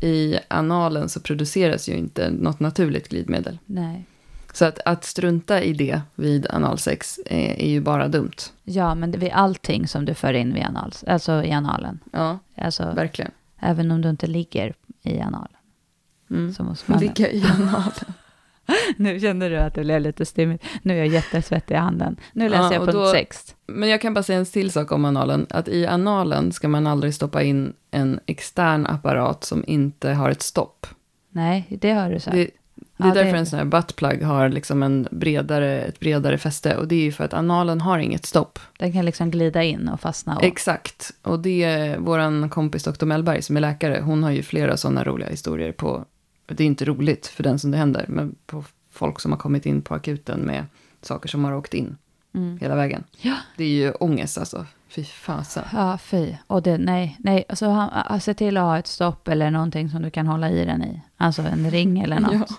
[0.00, 3.58] i analen så produceras ju inte något naturligt glidmedel.
[3.66, 4.06] Nej.
[4.54, 8.32] Så att, att strunta i det vid analsex är, är ju bara dumt.
[8.64, 12.00] Ja, men det är allting som du för in vid anal, alltså i analen.
[12.12, 13.30] Ja, Alltså, verkligen.
[13.60, 15.56] även om du inte ligger i analen.
[16.30, 16.52] Mm.
[16.54, 17.00] Så måste man...
[17.00, 17.92] Ligga i analen.
[18.96, 20.64] Nu känner du att det blev lite stimmigt.
[20.82, 22.16] Nu är jag jättesvettig i handen.
[22.32, 23.54] Nu läser Ja, jag punkt då- 6.
[23.66, 25.46] Men jag kan bara säga en till sak om analen.
[25.50, 30.42] Att i analen ska man aldrig stoppa in en extern apparat som inte har ett
[30.42, 30.86] stopp.
[31.30, 32.36] Nej, det har du sagt.
[32.36, 32.50] Det,
[32.96, 36.38] det Ja, är det- därför en sån här buttplug har liksom en bredare, ett bredare
[36.38, 36.76] fäste.
[36.76, 38.58] Och det är ju för att analen har inget stopp.
[38.78, 40.36] Den kan liksom glida in och fastna.
[40.36, 40.44] Och...
[40.44, 41.10] Exakt.
[41.22, 43.06] Och det är vår kompis Dr.
[43.06, 44.00] Mellberg som är läkare.
[44.04, 46.04] Hon har ju flera sådana roliga historier på,
[46.46, 49.66] det är inte roligt för den som det händer, men på folk som har kommit
[49.66, 50.64] in på akuten med
[51.02, 51.96] saker som har åkt in
[52.34, 52.58] Mm.
[52.60, 53.04] hela vägen.
[53.20, 53.34] Ja.
[53.56, 54.66] Det är ju ångest alltså.
[54.88, 55.64] Fy fasen.
[55.72, 56.34] Ja, fy.
[56.46, 57.44] Och det, nej, nej.
[57.48, 60.64] Alltså, han, se till att ha ett stopp eller någonting som du kan hålla i
[60.64, 61.00] den i.
[61.16, 62.32] Alltså en ring eller något.
[62.32, 62.56] Ja.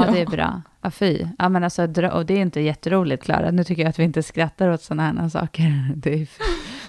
[0.00, 0.62] Ja, det är bra.
[0.82, 1.26] Ja, fy.
[1.38, 3.50] Ja, men alltså, och det är inte jätteroligt, Klara.
[3.50, 5.88] Nu tycker jag att vi inte skrattar åt sådana här saker.
[5.96, 6.28] Det är,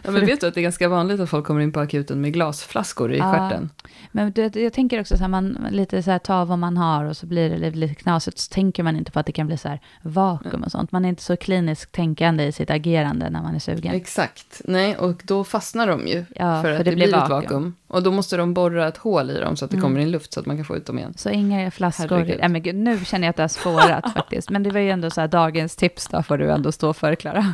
[0.06, 2.22] Ja, men vet du att det är ganska vanligt att folk kommer in på akuten
[2.22, 3.32] med glasflaskor i Ja.
[3.34, 3.70] stjärten?
[4.12, 7.06] men det, jag tänker också så här, man lite så här, ta vad man har
[7.06, 8.40] och så blir det lite, knasigt.
[8.40, 10.92] Så tänker man inte på att det kan bli så här vakuum och sånt.
[10.92, 13.96] Man är inte så kliniskt tänkande i sitt agerande när man är sugen.
[13.96, 14.62] Exakt.
[14.66, 16.26] Nej, och då fastnar de ju.
[16.36, 17.42] Ja, för, för att det det, blir blir ett vakuum.
[17.42, 17.76] vakuum.
[17.88, 19.84] Och då måste de borra ett hål i dem så att det Mm.
[19.90, 21.14] kommer in luft så att man kan få ut dem igen.
[21.18, 22.36] Så inga flaskor.
[22.40, 23.48] Nej, men gud, nu känner jag att det har
[23.84, 24.50] spårat faktiskt.
[24.50, 27.16] Men det var ju ändå så här dagens tips då, får du ändå stå för,
[27.16, 27.54] Klara.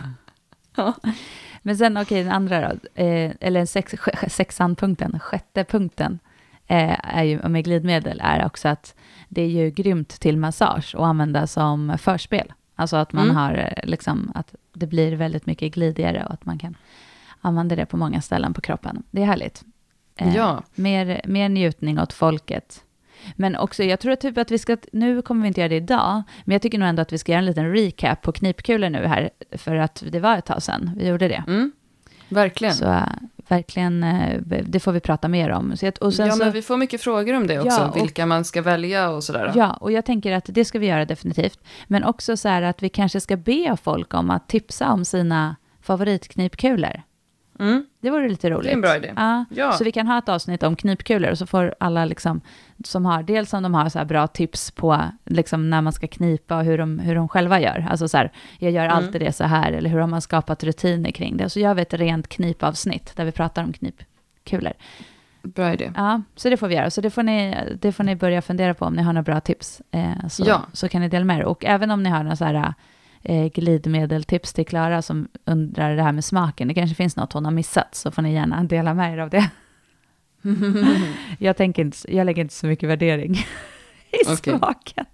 [0.75, 0.93] Ja.
[1.61, 3.95] Men sen, okej, den andra då, eh, eller sex,
[4.27, 6.19] sexan punkten, sjätte punkten,
[6.67, 8.95] eh, är ju, med glidmedel, är också att
[9.29, 12.53] det är ju grymt till massage och använda som förspel.
[12.75, 13.35] Alltså att man Mm.
[13.35, 16.75] har, eh, liksom, att det blir väldigt mycket glidigare och att man kan
[17.41, 19.03] använda det på många ställen på kroppen.
[19.11, 19.63] Det är härligt.
[20.15, 20.63] Eh, Ja.
[20.75, 22.83] Mer, mer njutning åt folket.
[23.36, 26.23] Men också, jag tror typ att vi ska, nu kommer vi inte göra det idag,
[26.43, 29.05] men jag tycker nog ändå att vi ska göra en liten recap på knipkulor nu
[29.05, 31.43] här, för att det var ett tag sedan vi gjorde det.
[31.47, 31.71] Mm.
[32.29, 32.73] Verkligen.
[32.73, 33.03] Så äh,
[33.47, 35.77] verkligen, äh, det får vi prata mer om.
[35.77, 37.82] Så och sen ja, så, men vi får mycket frågor om det också.
[37.82, 39.51] Ja, och- vilka man ska välja och sådär.
[39.55, 41.60] ja, och jag tänker att det ska vi göra definitivt.
[41.88, 45.55] Men också så här att vi kanske ska be folk om att tipsa om sina
[45.82, 47.01] favoritknipkulor.
[47.59, 47.85] Mm.
[48.01, 48.63] Det vore lite roligt.
[48.63, 49.13] Det är en bra idé.
[49.15, 49.71] Ja, Ja.
[49.71, 52.41] Så vi kan ha ett avsnitt om knipkulor och så får alla liksom,
[52.85, 56.07] som har, dels om de har så här bra tips på liksom när man ska
[56.07, 57.87] knipa och hur de, hur de själva gör.
[57.89, 58.97] Alltså så här, jag gör Mm.
[58.97, 61.49] alltid det så här, eller hur har man skapat rutiner kring det.
[61.49, 64.73] Så gör vi ett rent knipavsnitt där vi pratar om knipkulor.
[65.41, 65.91] Bra idé.
[65.95, 66.89] Ja, så det får vi göra.
[66.89, 69.39] Så det får ni, det får ni börja fundera på om ni har några bra
[69.39, 69.81] tips.
[69.91, 70.61] Eh, så, Ja.
[70.73, 71.43] så kan ni dela med er.
[71.45, 72.73] Och även om ni har några så här
[73.23, 76.67] eh, glidmedeltips till Klara som undrar det här med smaken.
[76.67, 79.29] Det kanske finns något hon har missat så får ni gärna dela med er av
[79.29, 79.49] det.
[81.39, 83.34] jag, tänker inte, jag lägger inte så mycket värdering
[84.12, 85.05] i smaken.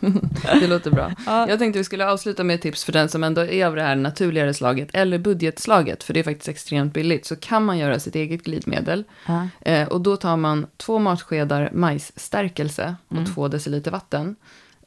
[0.60, 1.12] Det låter bra.
[1.26, 1.48] Ja.
[1.48, 3.82] Jag tänkte vi skulle avsluta med ett tips för den som ändå är av det
[3.82, 8.00] här naturligare slaget, eller budgetslaget, för det är faktiskt extremt billigt, så kan man göra
[8.00, 9.04] sitt eget glidmedel.
[9.26, 9.48] Ja.
[9.60, 13.26] Eh, och då tar man två matskedar majsstärkelse och Mm.
[13.26, 14.36] två deciliter vatten.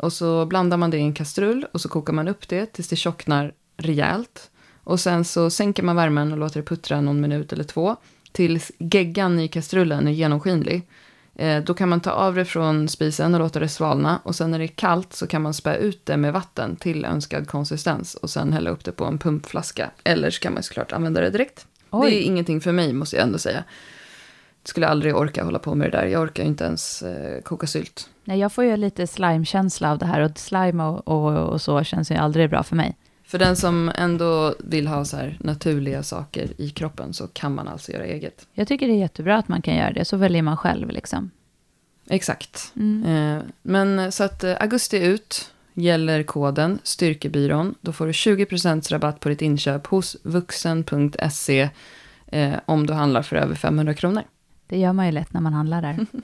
[0.02, 2.88] Och så blandar man det i en kastrull och så kokar man upp det tills
[2.88, 4.52] det tjocknar rejält.
[4.84, 7.96] Och sen så sänker man värmen och låter det puttra någon minut eller två.
[8.32, 10.88] Tills geggan i kastrullen är genomskinlig.
[11.36, 14.20] Eh, då kan man ta av det från spisen och låta det svalna.
[14.24, 17.06] Och sen när det är kallt så kan man spä ut det med vatten till
[17.06, 18.16] önskad konsistens.
[18.16, 19.92] Och sen hälla upp det på en pumpflaska.
[20.04, 21.68] Eller så kan man såklart använda det direkt.
[21.90, 22.12] Oj.
[22.12, 23.64] Det är ingenting för mig måste jag ändå säga.
[24.64, 26.06] Skulle aldrig orka hålla på med det där.
[26.06, 28.10] Jag orkar ju inte ens eh, koka sylt.
[28.32, 31.84] Nej, jag får ju lite slime-känsla av det här och slime och, och, och så
[31.84, 32.96] känns ju aldrig bra för mig.
[33.24, 37.68] För den som ändå vill ha så här naturliga saker i kroppen så kan man
[37.68, 38.48] alltså göra eget.
[38.54, 41.32] Jag tycker det är jättebra att man kan göra det, så väljer man själv liksom.
[42.10, 42.74] Exakt.
[42.76, 43.06] Mm.
[43.06, 47.76] Eh, men så att eh, augusti ut gäller koden Styrkebyrån.
[47.82, 51.70] Då får du 20% rabatt på ditt inköp hos vuxen.se
[52.28, 54.24] eh, om du handlar för över 500 kronor.
[54.68, 56.06] Det gör man ju lätt när man handlar där.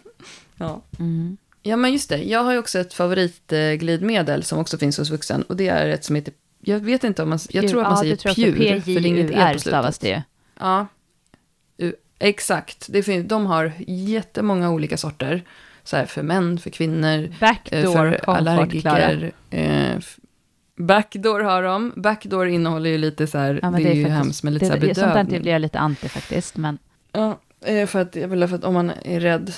[0.60, 0.82] Ja.
[1.00, 1.38] Mm.
[1.64, 2.24] Ja, men just det.
[2.24, 5.42] Jag har ju också ett favoritglidmedel som också finns hos vuxen.
[5.42, 7.98] Och det är ett som heter, jag vet inte om man, jag tror att man
[7.98, 8.80] säger du tror pjur.
[8.80, 10.18] För det är inget e på stavas slutet.
[10.18, 10.24] det.
[10.60, 10.88] Ja,
[12.20, 12.88] exakt.
[12.90, 15.44] Det finns, de har jättemånga olika sorter.
[15.84, 19.32] Så här för män, för kvinnor, eh, Backdoor för allergiker.
[19.50, 19.98] Eh,
[20.78, 21.94] backdoor har de.
[21.96, 24.70] Backdoor innehåller ju lite så här, Ja, det är, ju faktiskt- hemskt med lite det,
[24.70, 25.42] så här det, Sånt där bedövning.
[25.42, 26.78] blir jag lite anti faktiskt, men
[27.12, 27.40] Ja,
[27.88, 29.54] för att, jag vill, för att om man är rädd,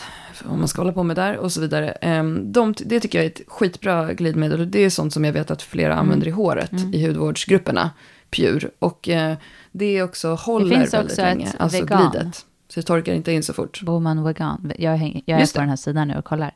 [0.45, 1.91] om man ska hålla på med där och så vidare.
[1.91, 4.59] Eh, de, det tycker jag är ett skitbra glidmedel.
[4.59, 5.99] Och det är sånt som jag vet att flera Mm.
[6.05, 6.93] använder i håret Mm.
[6.93, 7.91] i hudvårdsgrupperna.
[8.29, 8.69] Pure.
[8.79, 9.37] Och eh,
[9.71, 11.45] det också håller finns väldigt också länge.
[11.45, 12.11] ett Alltså vegan.
[12.11, 12.45] glidet.
[12.67, 13.81] Så det torkar inte in så fort.
[13.81, 14.71] Boman Vegan.
[14.77, 15.63] Jag, häng, jag är Just på det.
[15.63, 16.51] den här sidan nu och kollar.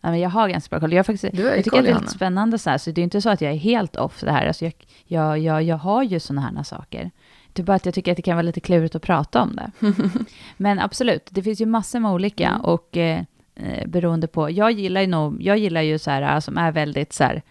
[0.00, 0.92] Ja, men jag har ganska bra koll.
[0.92, 3.02] Jag, faktiskt, jag tycker koll, att det är lite spännande så här, så det är
[3.02, 4.46] inte så att jag är helt off det här.
[4.46, 4.74] Alltså jag,
[5.06, 7.10] jag, jag, jag har ju sådana här saker.
[7.52, 9.56] Det är bara att jag tycker att det kan vara lite klurigt att prata om
[9.56, 9.70] det.
[10.56, 12.60] Men absolut, det finns ju massor med olika Mm.
[12.60, 13.22] och eh,
[13.54, 17.12] eh, beroende på, jag gillar ju nog, jag gillar ju så här som är väldigt
[17.12, 17.42] så här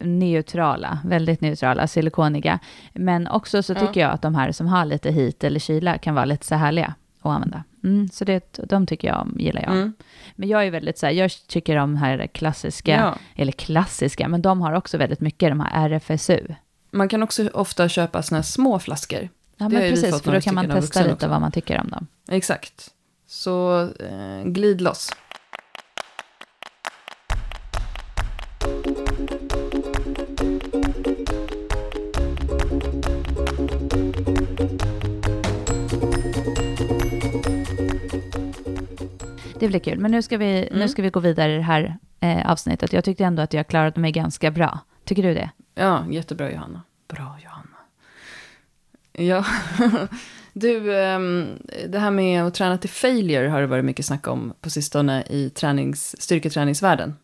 [0.00, 2.58] neutrala, väldigt neutrala, silikoniga.
[2.92, 3.80] Men också så Ja.
[3.80, 6.54] tycker jag att de här som har lite hit eller kyla kan vara lite så
[6.54, 7.64] härliga att använda.
[7.84, 9.72] Mm, så det, de tycker jag om, gillar jag.
[9.72, 9.92] Mm.
[10.36, 13.14] Men jag är väldigt så här, jag tycker om de här klassiska, Ja.
[13.42, 16.54] eller klassiska, men de har också väldigt mycket, de här RFSU.
[16.96, 19.28] Man kan också ofta köpa såna här små flaskor.
[19.56, 21.28] Ja, men precis, för då kan man testa lite också.
[21.28, 22.06] vad man tycker om dem.
[22.28, 22.90] Exakt.
[23.26, 25.10] Så eh, glid loss.
[39.60, 39.98] Det blir kul.
[39.98, 40.88] Men nu ska vi, nu Mm.
[40.88, 42.92] ska vi gå vidare i det här eh, avsnittet.
[42.92, 44.78] Jag tyckte ändå att jag klarade mig ganska bra.
[45.04, 45.50] Tycker du det?
[45.74, 46.82] Ja, jättebra Johanna.
[47.08, 47.76] Bra Johanna.
[49.12, 49.44] Ja,
[50.52, 54.52] du, ehm, det här med att träna till failure har det varit mycket snack om
[54.60, 57.14] på sistone i tränings, styrketräningsvärlden.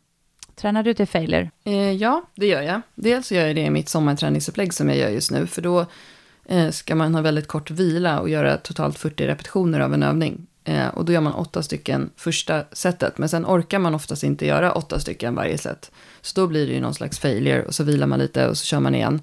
[0.55, 1.51] Tränar du till failure?
[1.65, 2.81] Eh, ja, det gör jag.
[2.95, 5.47] Dels gör jag det i mitt sommarträningsupplägg som jag gör just nu.
[5.47, 5.87] För då
[6.47, 10.47] eh, ska man ha väldigt kort vila och göra totalt 40 repetitioner av en övning.
[10.65, 13.19] Eh, och då gör man åtta stycken första setet.
[13.19, 15.91] Men sen orkar man oftast inte göra åtta stycken varje set.
[16.21, 18.65] Så då blir det ju någon slags failure och så vilar man lite och så
[18.65, 19.21] kör man igen.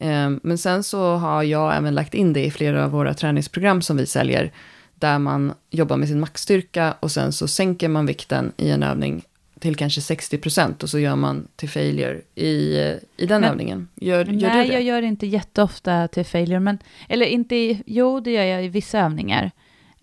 [0.00, 3.82] Eh, men sen så har jag även lagt in det i flera av våra träningsprogram
[3.82, 4.52] som vi säljer.
[4.94, 9.22] Där man jobbar med sin maxstyrka och sen så sänker man vikten i en övning
[9.60, 12.76] till kanske 60% och så gör man till failure i,
[13.16, 13.88] i den Men- övningen.
[13.94, 14.74] Gör, gör Nej, du det?
[14.74, 16.60] jag gör det inte jätteofta till failure.
[16.60, 16.78] Men,
[17.08, 19.50] eller inte i, jo, det gör jag i vissa övningar.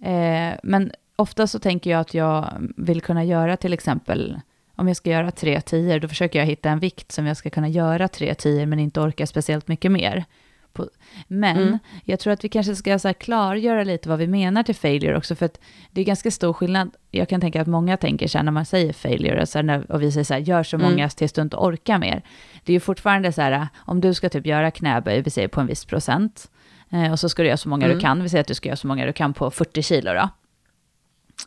[0.04, 4.40] Eh, men ofta så tänker jag att jag vill kunna göra till exempel,
[4.84, 7.50] om jag ska göra tre tior, då försöker jag hitta en vikt som jag ska
[7.50, 10.26] kunna göra tre tior, men inte orka speciellt mycket mer.
[10.74, 10.90] På,
[11.28, 11.80] men Mm.
[12.04, 15.18] jag tror att vi kanske ska så här klargöra lite vad vi menar till failure
[15.18, 15.60] också, för att
[15.92, 16.92] det är ganska stor skillnad.
[17.12, 20.02] Jag kan tänka att många tänker så här när man säger failure, alltså när, och
[20.02, 20.92] vi säger så här, gör så Mm.
[20.92, 22.22] många tills du inte orkar mer.
[22.64, 25.62] Det är ju fortfarande så här, om du ska typ göra knäböj, vi säger på
[25.62, 26.52] en viss procent,
[26.92, 27.98] eh, och så ska du göra så många Mm.
[27.98, 30.14] du kan, vi säger att du ska göra så många du kan på 40 kilo
[30.14, 30.30] då.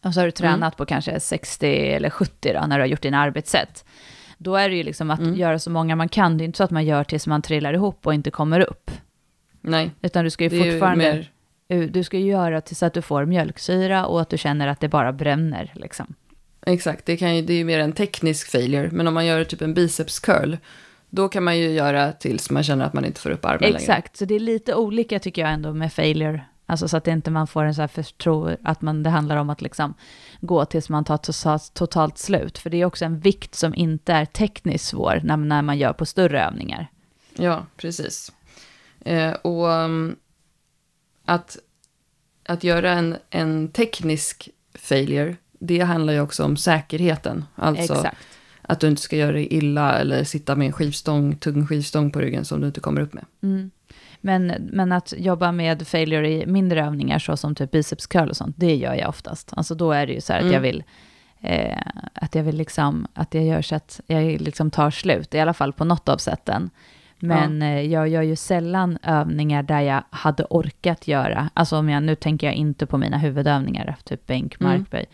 [0.02, 3.02] Och så har du tränat på kanske 60 eller 70 då, när du har gjort
[3.02, 3.84] dina arbetssätt.
[4.38, 5.34] Då är det ju liksom att Mm.
[5.34, 7.74] göra så många man kan, det är inte så att man gör tills man trillar
[7.74, 8.90] ihop och inte kommer upp.
[9.60, 11.26] Nej, Utan du ska ju är ju fortfarande,
[11.68, 11.86] mer...
[11.86, 14.88] du ska ju göra tills att du får mjölksyra och att du känner att det
[14.88, 16.14] bara bränner liksom.
[16.66, 18.88] Exakt, det, kan ju, det är ju mer en teknisk failure.
[18.92, 20.56] Men om man gör typ en biceps curl,
[21.10, 23.76] då kan man ju göra tills man känner att man inte får upp armen längre.
[23.76, 26.44] Exakt, så det är lite olika tycker jag ändå med failure.
[26.66, 29.36] Alltså så att det inte man får en så här förtro, att man, det handlar
[29.36, 29.94] om att liksom
[30.40, 32.58] gå tills man tar totalt, totalt slut.
[32.58, 35.92] För det är också en vikt som inte är tekniskt svår när, när man gör
[35.92, 36.90] på större övningar.
[37.36, 38.32] Ja, precis.
[39.00, 40.16] Eh, och um,
[41.24, 41.58] att,
[42.46, 47.44] att göra en, en teknisk failure, det handlar ju också om säkerheten.
[47.54, 48.18] Alltså Exakt.
[48.62, 52.20] att du inte ska göra dig illa eller sitta med en skivstång, tung skivstång på
[52.20, 53.24] ryggen som du inte kommer upp med.
[53.42, 53.70] Mm.
[54.26, 58.36] Men, men att jobba med failure i mindre övningar, så som typ biceps curl och
[58.36, 59.52] sånt, det gör jag oftast.
[59.56, 60.54] Alltså då är det ju så här att Mm.
[60.54, 60.84] jag vill,
[61.40, 61.78] eh,
[62.14, 65.54] att jag vill liksom, att jag gör så att jag liksom tar slut, i alla
[65.54, 66.70] fall på något av sätten.
[67.18, 72.02] Men eh, jag gör ju sällan övningar där jag hade orkat göra, alltså om jag,
[72.02, 74.72] nu tänker jag inte på mina huvudövningar, typ bänk, Mm.
[74.72, 75.06] markböj.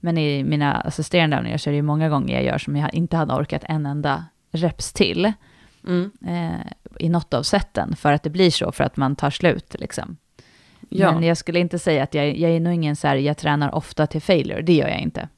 [0.00, 2.94] Men i mina assisterande övningar så är det ju många gånger jag gör som jag
[2.94, 5.32] inte hade orkat en enda reps till
[5.86, 6.10] Mm.
[6.26, 6.66] eh,
[7.00, 10.16] i något av sätten för att det blir så, för att man tar slut liksom.
[10.88, 13.36] Ja, Men jag skulle inte säga att jag, jag är nog ingen så här, jag
[13.36, 15.28] tränar ofta till failure, det gör jag inte.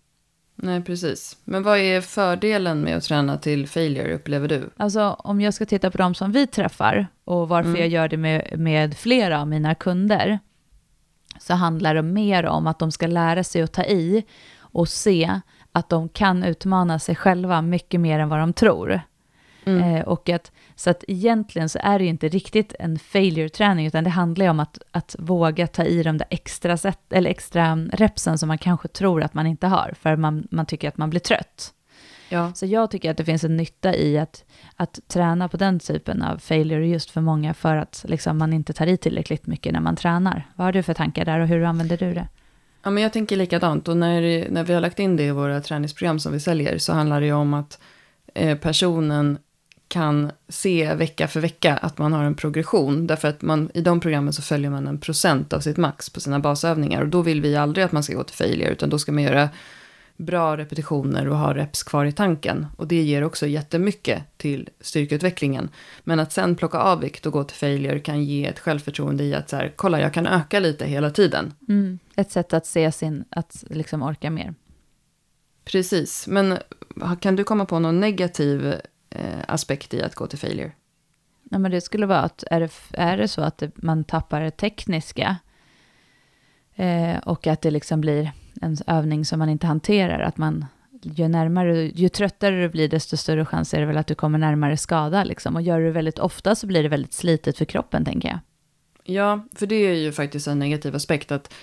[0.56, 1.36] nej precis.
[1.44, 4.70] Men vad är fördelen med att träna till failure, upplever du?
[4.76, 7.80] Alltså om jag ska titta på de som vi träffar och varför Mm.
[7.80, 10.38] jag gör det med, med flera av mina kunder,
[11.40, 14.24] så handlar det mer om att de ska lära sig att ta i
[14.58, 15.40] och se
[15.72, 19.00] att de kan utmana sig själva mycket mer än vad de tror.
[19.68, 19.96] Mm.
[19.96, 24.04] Eh, och att, så att egentligen så är det ju inte riktigt en failure-träning, utan
[24.04, 27.76] det handlar ju om att, att våga ta i de där extra, set, eller extra
[27.76, 31.10] repsen som man kanske tror att man inte har, för man, man tycker att man
[31.10, 31.74] blir trött.
[32.28, 32.52] Ja.
[32.54, 34.44] Så jag tycker att det finns en nytta i att,
[34.76, 38.72] att träna på den typen av failure just för många, för att liksom, man inte
[38.72, 40.46] tar i tillräckligt mycket när man tränar.
[40.56, 42.28] Vad har du för tankar där och hur använder du det?
[42.82, 43.88] Ja, men jag tänker likadant.
[43.88, 46.92] Och när, när vi har lagt in det i våra träningsprogram som vi säljer så
[46.92, 47.80] handlar det ju om att
[48.34, 49.38] eh, personen
[49.88, 53.06] kan se vecka för vecka att man har en progression.
[53.06, 56.20] Därför att man, i de programmen så följer man en procent av sitt max på
[56.20, 57.02] sina basövningar.
[57.02, 59.22] Och då vill vi aldrig att man ska gå till failure, utan då ska man
[59.22, 59.48] göra
[60.16, 62.66] bra repetitioner och ha reps kvar i tanken.
[62.76, 65.68] Och det ger också jättemycket till styrkeutvecklingen.
[66.04, 69.34] Men att sen plocka av vikt och gå till failure kan ge ett självförtroende i
[69.34, 71.52] att så här, kolla jag kan öka lite hela tiden.
[71.68, 71.98] Mm.
[72.16, 74.54] Ett sätt att se sin, att liksom orka mer.
[75.64, 76.58] Precis, men
[77.20, 78.74] kan du komma på någon negativ
[79.10, 80.72] eh, aspekt i att gå till failure?
[81.50, 84.40] Ja, men det skulle vara att är det, är det så att det, man tappar
[84.40, 85.36] det tekniska
[86.74, 90.66] eh, och att det liksom blir en övning som man inte hanterar, att man
[91.02, 94.38] ju närmare, ju tröttare du blir, desto större chans är det väl att du kommer
[94.38, 95.24] närmare skada.
[95.24, 95.56] Liksom.
[95.56, 98.38] Och gör du det väldigt ofta så blir det väldigt slitet för kroppen, tänker jag.
[99.04, 101.32] Ja, för det är ju faktiskt en negativ aspekt.
[101.32, 101.54] att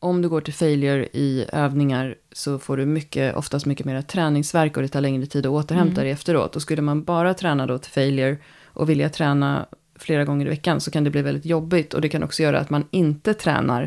[0.00, 4.76] Om du går till failure i övningar så får du mycket, oftast mycket mer träningsverk
[4.76, 6.04] och det tar längre tid att återhämta mm.
[6.04, 6.56] dig efteråt.
[6.56, 9.66] Och skulle man bara träna då till failure och vilja träna
[9.98, 11.94] flera gånger i veckan så kan det bli väldigt jobbigt.
[11.94, 13.82] Och det kan också göra att man inte tränar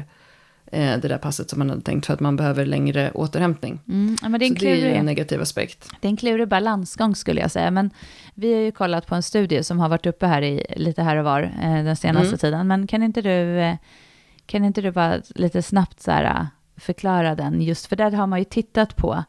[0.65, 3.79] eh, det där passet som man hade tänkt för att man behöver längre återhämtning.
[3.87, 5.89] Mm, men det är en så klurig, det är en negativ aspekt.
[6.01, 7.71] Det är en klurig balansgång skulle jag säga.
[7.71, 7.89] Men
[8.33, 11.17] vi har ju kollat på en studie som har varit uppe här i lite här
[11.17, 12.37] och var eh, den senaste mm.
[12.37, 12.67] tiden.
[12.67, 13.75] Men kan inte du, eh,
[14.51, 16.45] kan inte du bara lite snabbt så här, eh,
[16.77, 17.61] förklara den?
[17.61, 19.23] Just för där har man ju tittat på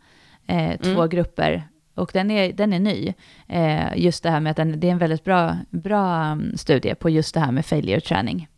[0.46, 1.08] eh, två mm.
[1.08, 3.14] grupper och den är, den är ny.
[3.48, 6.94] Eh, just det här med att den, det är en väldigt bra, bra mm, studie
[6.94, 8.48] på just det här med failure träning.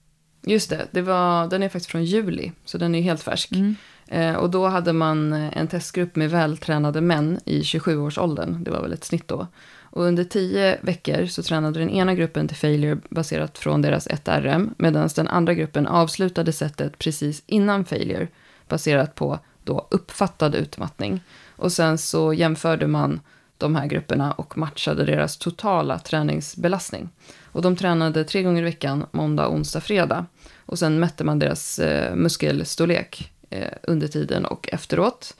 [0.46, 3.52] Just det, det var, den är faktiskt från juli, så den är helt färsk.
[3.52, 3.76] Mm.
[4.08, 8.92] Eh, och då hade man en testgrupp med vältränade män i 27-årsåldern, det var väl
[8.92, 9.46] ett snitt då.
[9.94, 14.74] Och under tio veckor så tränade den ena gruppen till failure baserat från deras 1RM,
[14.78, 18.28] medan den andra gruppen avslutade sättet precis innan failure,
[18.68, 21.20] baserat på då uppfattad utmattning.
[21.56, 23.20] Och sen så jämförde man
[23.58, 27.08] de här grupperna och matchade deras totala träningsbelastning.
[27.44, 30.26] Och de tränade tre gånger i veckan, måndag, onsdag, fredag.
[30.66, 35.36] Och sen mätte man deras eh, muskelstorlek eh, under tiden och efteråt.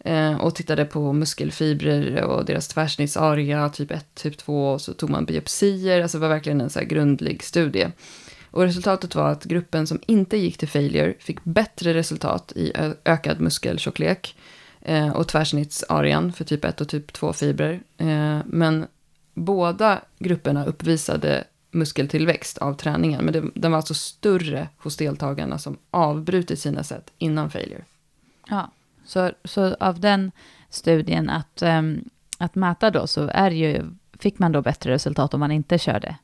[0.00, 4.72] Eh, och tittade på muskelfibrer och deras tvärsnittsarea, typ 1, typ 2.
[4.72, 7.86] Och så tog man biopsier, alltså det var verkligen en så här grundlig studie.
[8.50, 12.72] Och resultatet var att gruppen som inte gick till failure fick bättre resultat i
[13.04, 14.36] ökad muskeltjocklek
[14.80, 17.80] eh, och tvärsnittsarean för typ 1 och typ 2 fibrer.
[17.96, 18.86] Eh, men
[19.34, 23.24] båda grupperna uppvisade muskeltillväxt av träningen.
[23.24, 27.84] Men det, den var alltså större hos deltagarna som avbrutit sina sätt innan failure.
[28.48, 28.70] Ja,
[29.08, 30.32] så, så av den
[30.70, 32.04] studien att, um,
[32.38, 33.84] att mäta då så är ju,
[34.18, 36.16] fick man då bättre resultat om man inte körde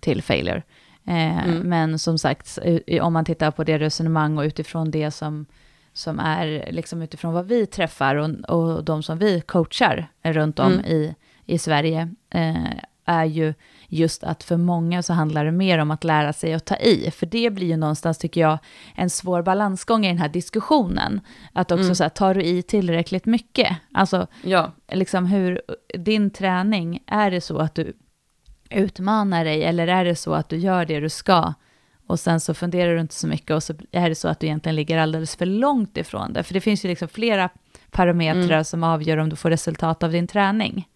[0.00, 0.62] till failure.
[1.06, 1.58] Eh, mm.
[1.58, 2.58] Men som sagt,
[3.02, 5.46] om man tittar på det resonemang och utifrån det som,
[5.92, 10.72] som är liksom utifrån vad vi träffar och, och de som vi coachar runt om
[10.72, 10.84] mm.
[10.84, 11.14] i,
[11.46, 12.72] i Sverige, eh,
[13.04, 13.54] är ju
[13.92, 17.10] just att för många så handlar det mer om att lära sig att ta i.
[17.10, 18.58] För det blir ju någonstans, tycker jag,
[18.94, 21.20] en svår balansgång i den här diskussionen.
[21.52, 21.94] Att också mm.
[21.94, 23.76] så här, tar du i tillräckligt mycket?
[23.92, 24.72] Alltså, ja.
[24.92, 25.62] liksom hur,
[25.98, 27.96] din träning, är det så att du
[28.70, 31.54] utmanar dig eller är det så att du gör det du ska?
[32.06, 34.46] Och sen så funderar du inte så mycket och så är det så att du
[34.46, 36.42] egentligen ligger alldeles för långt ifrån det.
[36.42, 37.48] För det finns ju liksom flera
[37.90, 38.64] parametrar mm.
[38.64, 40.88] som avgör om du får resultat av din träning.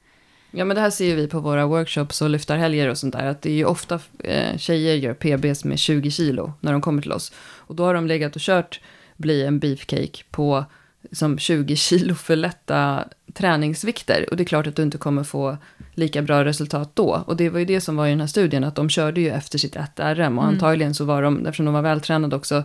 [0.58, 3.26] Ja, men det här ser vi på våra workshops och lyftarhelger och sånt där.
[3.26, 7.02] Att det är ju ofta eh, tjejer gör PBs med 20 kilo när de kommer
[7.02, 7.32] till oss.
[7.38, 8.80] Och då har de legat och kört
[9.16, 10.64] bli en beefcake på
[11.12, 14.26] som 20 kilo för lätta träningsvikter.
[14.30, 15.56] Och det är klart att du inte kommer få
[15.94, 17.24] lika bra resultat då.
[17.26, 19.30] Och det var ju det som var i den här studien, att de körde ju
[19.30, 20.08] efter sitt 1RM.
[20.08, 20.38] Och mm.
[20.38, 22.62] antagligen så var de, eftersom de var vältränade också,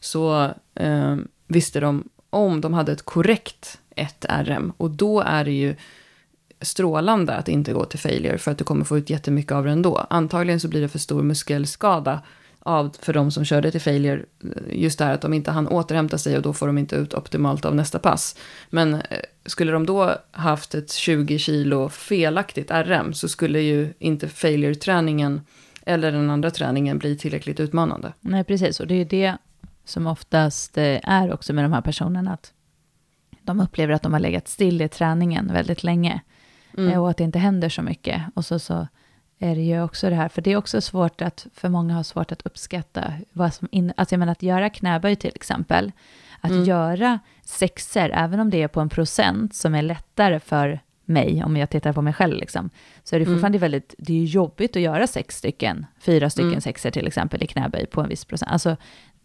[0.00, 4.72] så eh, visste de om de hade ett korrekt 1RM.
[4.76, 5.76] Och då är det ju
[6.62, 9.70] strålande att inte gå till failure för att du kommer få ut jättemycket av det
[9.70, 10.06] ändå.
[10.10, 12.20] Antagligen så blir det för stor muskelskada
[12.58, 14.24] av, för de som körde till failure.
[14.70, 17.14] Just det här att de inte hann återhämta sig och då får de inte ut
[17.14, 18.36] optimalt av nästa pass.
[18.70, 19.00] Men eh,
[19.46, 25.40] skulle de då haft ett 20 kilo felaktigt RM så skulle ju inte failure-träningen
[25.86, 28.12] eller den andra träningen bli tillräckligt utmanande.
[28.20, 28.80] Nej, precis.
[28.80, 29.36] Och det är ju det
[29.84, 32.32] som oftast eh, är också med de här personerna.
[32.32, 32.52] Att
[33.42, 36.20] de upplever att de har legat still i träningen väldigt länge.
[36.78, 37.00] Mm.
[37.00, 38.22] Och att det inte händer så mycket.
[38.34, 38.86] Och så, så
[39.38, 42.02] är det ju också det här, för det är också svårt att, för många har
[42.02, 45.92] svårt att uppskatta vad som in, alltså jag menar att göra knäböj till exempel,
[46.40, 46.64] att mm.
[46.64, 51.56] göra sexer, även om det är på en procent som är lättare för mig, om
[51.56, 52.70] jag tittar på mig själv, liksom,
[53.04, 53.34] så är det mm.
[53.34, 53.60] fortfarande mm.
[53.60, 56.60] väldigt, det är jobbigt att göra sex stycken, fyra stycken mm.
[56.60, 58.52] sexer till exempel i knäböj på en viss procent.
[58.52, 58.76] Alltså,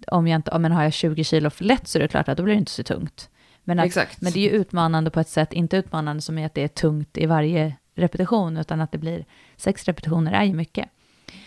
[0.07, 2.29] om jag inte, om jag har jag 20 kilo för lätt så är det klart
[2.29, 3.29] att då blir det inte så tungt.
[3.67, 4.21] Men, att, Exakt.
[4.21, 6.67] men det är ju utmanande på ett sätt, inte utmanande som är att det är
[6.67, 9.25] tungt i varje repetition, utan att det blir
[9.57, 10.89] sex repetitioner är ju mycket.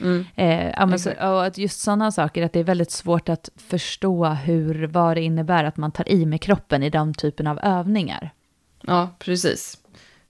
[0.00, 0.26] Mm.
[0.34, 4.86] Eh, så, och att just sådana saker, att det är väldigt svårt att förstå hur,
[4.86, 8.30] vad det innebär att man tar i med kroppen i den typen av övningar.
[8.82, 9.78] Ja, precis.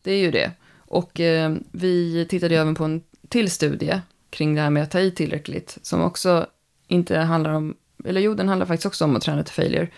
[0.03, 0.51] Det är ju det.
[0.76, 5.01] Och eh, vi tittade även på en till studie kring det här med att ta
[5.01, 6.47] i tillräckligt, som också
[6.88, 9.88] inte handlar om, eller jo, den handlar faktiskt också om att träna till failure,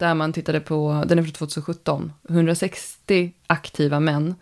[0.00, 4.34] där man tittade på, den är från 2017, 160 aktiva män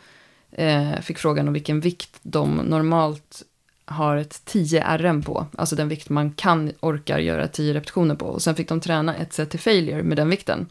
[0.50, 3.42] eh, fick frågan om vilken vikt de normalt
[3.84, 8.26] har ett 10 RM på, alltså den vikt man kan orkar göra 10 repetitioner på.
[8.26, 10.66] Och sen fick de träna ett set till failure med den vikten.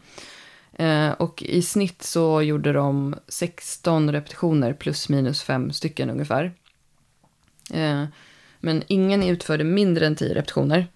[0.72, 6.52] Eh, och i snitt så gjorde de 16 repetitioner plus minus 5 stycken ungefär.
[7.74, 8.04] Eh,
[8.60, 10.86] men ingen utförde mindre än 10 repetitioner.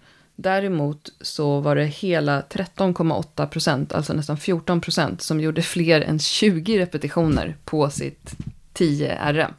[0.43, 6.19] Däremot så var det hela 13,8 procent, alltså nästan 14 procent, som gjorde fler än
[6.19, 8.35] 20 repetitioner på sitt
[8.73, 9.53] 10 RM.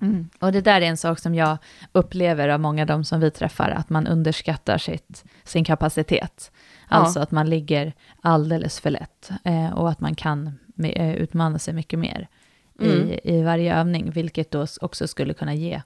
[0.00, 0.28] Mm.
[0.38, 1.58] Och det där är en sak som jag
[1.92, 6.50] upplever av många av de som vi träffar, att man underskattar sitt, sin kapacitet.
[6.90, 6.96] Ja.
[6.96, 11.74] Alltså att man ligger alldeles för lätt eh, och att man kan eh, utmana sig
[11.74, 12.28] mycket mer
[12.80, 13.08] Mm.
[13.08, 15.82] i, i varje övning, vilket då också skulle kunna ge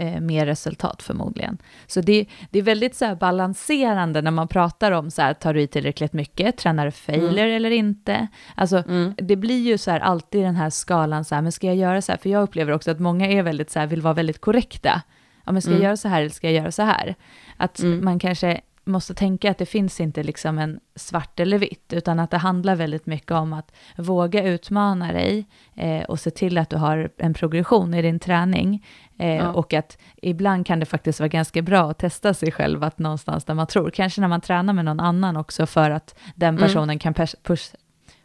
[0.00, 1.58] eh, mer resultat förmodligen.
[1.86, 5.60] Så det, det är väldigt så balanserande när man pratar om så här, tar du
[5.62, 8.28] i tillräckligt mycket, tränar du failure eller inte?
[8.54, 9.14] Alltså, Mm.
[9.16, 12.02] det blir ju så här alltid den här skalan så här, men ska jag göra
[12.02, 12.18] så här?
[12.18, 15.02] För jag upplever också att många är väldigt så här, vill vara väldigt korrekta.
[15.44, 15.82] Ja, men ska Mm.
[15.82, 17.14] jag göra så här eller ska jag göra så här?
[17.56, 18.04] Att Mm.
[18.04, 22.30] man kanske måste tänka att det finns inte liksom en svart eller vitt, utan att
[22.30, 25.46] det handlar väldigt mycket om att våga utmana dig
[25.76, 28.86] eh, och se till att du har en progression i din träning.
[29.20, 29.52] Eh, Ja.
[29.52, 33.44] Och att ibland kan det faktiskt vara ganska bra att testa sig själv att någonstans
[33.44, 36.62] där man tror, kanske när man tränar med någon annan också för att den Mm.
[36.62, 37.74] personen kan pers- push,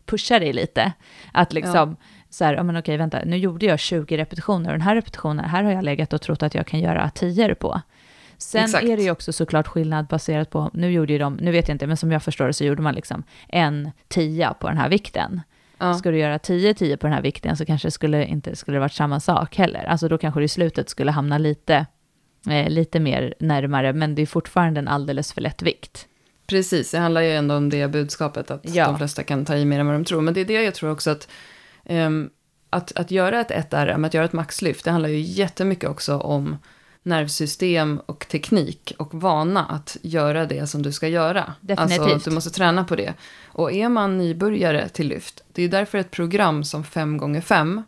[0.06, 0.92] pusha dig lite.
[1.34, 1.96] Att liksom,
[2.30, 5.46] så här, ja men okej, vänta, nu gjorde jag 20 repetitioner och den här repetitionen,
[5.46, 7.82] här har jag legat och trott att jag kan göra 10 på.
[8.38, 8.84] Sen Exakt.
[8.84, 11.76] är det ju också såklart skillnad baserat på, nu gjorde ju de, nu vet jag
[11.76, 14.90] inte, men som jag förstår det så gjorde man liksom en tia på den här
[14.90, 15.42] vikten.
[15.78, 15.94] Ja.
[15.94, 18.80] Ska du göra 10-10 på den här vikten så kanske det skulle inte skulle det
[18.82, 19.84] varit samma sak heller.
[19.86, 21.86] Alltså då kanske det i slutet skulle hamna lite,
[22.50, 26.08] eh, lite mer närmare, men det är fortfarande en alldeles för lätt vikt.
[26.48, 28.86] Precis, det handlar ju ändå om det budskapet, att Ja.
[28.86, 30.22] de flesta kan ta i mer än vad de tror.
[30.22, 31.28] Men det är det jag tror också att,
[31.86, 32.30] ehm,
[32.70, 36.18] att, att göra ett 1 RM, att göra ett maxlyft, det handlar ju jättemycket också
[36.18, 36.58] om
[37.06, 41.54] nervsystem och teknik och vana att göra det som du ska göra.
[41.62, 42.00] Definitivt.
[42.00, 43.14] Alltså, att du måste träna på det.
[43.46, 47.84] Och är man nybörjare till lyft, det är därför ett program som 5x5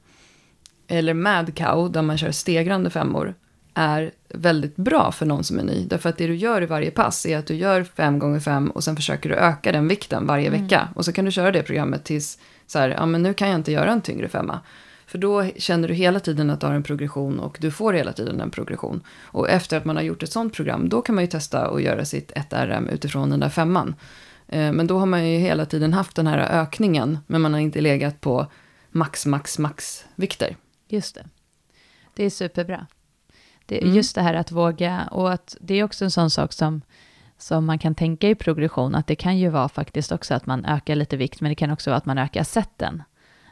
[0.88, 3.36] eller Madcow, där man kör stegrande femmor,
[3.74, 5.86] är väldigt bra för någon som är ny.
[5.86, 8.72] Därför att det du gör i varje pass är att du gör 5 gånger 5
[8.72, 10.90] och sen försöker du öka den vikten varje vecka.
[10.96, 13.56] Och så kan du köra det programmet tills så här, ja men nu kan jag
[13.56, 14.60] inte göra en tyngre femma.
[15.08, 18.14] För då känner du hela tiden att du har en progression och du får hela
[18.14, 19.02] tiden en progression.
[19.24, 21.82] Och efter att man har gjort ett sånt program, då kan man ju testa att
[21.82, 23.96] göra sitt 1RM utifrån den där femman.
[24.48, 27.60] Eh, Men då har man ju hela tiden haft den här ökningen, men man har
[27.60, 28.48] inte legat på
[28.92, 30.56] max, max, max vikter.
[30.88, 31.26] Just det.
[32.14, 32.88] Det är superbra.
[33.66, 33.96] Det, Mm.
[33.96, 36.82] Just det här att våga, och att det är också en sån sak som,
[37.38, 40.66] som man kan tänka i progression, att det kan ju vara faktiskt också att man
[40.66, 43.04] ökar lite vikt, men det kan också vara att man ökar sätten.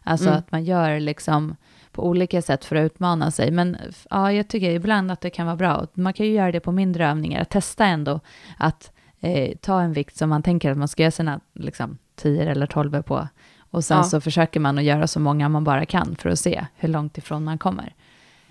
[0.08, 0.40] Alltså Mm.
[0.40, 1.56] att man gör liksom
[1.92, 3.52] på olika sätt för att utmana sig.
[3.52, 3.78] Men
[4.10, 5.88] ja, jag tycker ibland att det kan vara bra.
[5.94, 8.20] Man kan ju göra det på mindre övningar, att testa ändå
[8.58, 12.52] att eh, ta en vikt som man tänker att man ska göra sina liksom, 10
[12.52, 13.28] eller 12 på.
[13.72, 14.04] Och sen Ja.
[14.04, 17.18] så försöker man att göra så många man bara kan för att se hur långt
[17.18, 17.94] ifrån man kommer.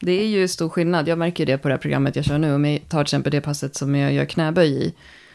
[0.01, 1.09] Det är ju stor skillnad.
[1.09, 2.55] Jag märker det på det här programmet jag kör nu.
[2.55, 4.95] Om jag tar till exempel det passet som jag gör knäböj i.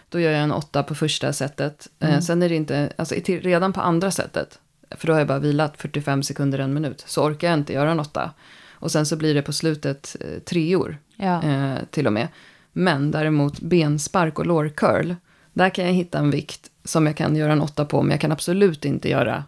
[0.09, 1.87] Då gör jag en åtta på första sättet.
[1.99, 2.21] Eh, Mm.
[2.21, 4.59] sen är det inte, alltså redan på andra sättet.
[4.91, 7.03] För då har jag bara vilat 45 sekunder, en minut.
[7.07, 8.31] Så orkar jag inte göra en åtta.
[8.71, 11.43] Och sen så blir det på slutet eh, treor Ja.
[11.43, 12.27] eh, till och med.
[12.71, 15.13] Men däremot benspark och lårcurl.
[15.53, 18.01] Där kan jag hitta en vikt som jag kan göra en åtta på.
[18.01, 19.43] Men jag kan absolut inte göra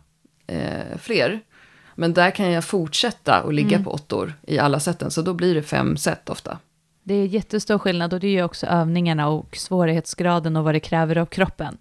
[0.47, 1.39] eh, fler.
[1.95, 3.83] Men där kan jag fortsätta och ligga Mm.
[3.83, 5.11] på åttor i alla sätten.
[5.11, 6.57] Så då blir det fem set ofta.
[7.03, 10.79] Det är jättestor skillnad och det är ju också övningarna och svårighetsgraden och vad det
[10.79, 11.77] kräver av kroppen.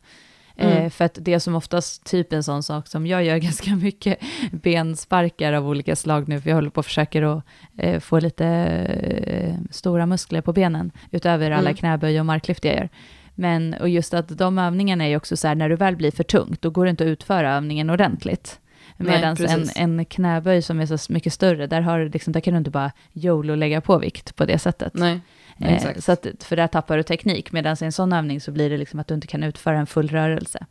[0.61, 0.85] Mm.
[0.85, 3.77] Eh, för att det är som oftast typ en sån sak som jag gör ganska
[3.77, 4.19] mycket
[4.51, 7.45] bensparkar av olika slag nu, för jag håller på och försöker att
[7.79, 11.77] eh, få lite eh, stora muskler på benen, utöver alla Mm.
[11.77, 12.89] knäböj och marklyft jag gör.
[13.35, 16.11] Men, och just att de övningarna är ju också så här, när du väl blir
[16.11, 18.61] för tungt, då går det inte att utföra övningen ordentligt.
[18.97, 22.59] Medan en, en knäböj som är så mycket större, där, har, liksom, där kan du
[22.59, 24.95] inte bara YOLO lägga på vikt på det sättet.
[24.95, 25.21] Nej,
[25.61, 28.71] Eh, så att, för där tappar du teknik, medan i en sån övning så blir
[28.71, 30.67] det liksom att du inte kan utföra en full rörelse.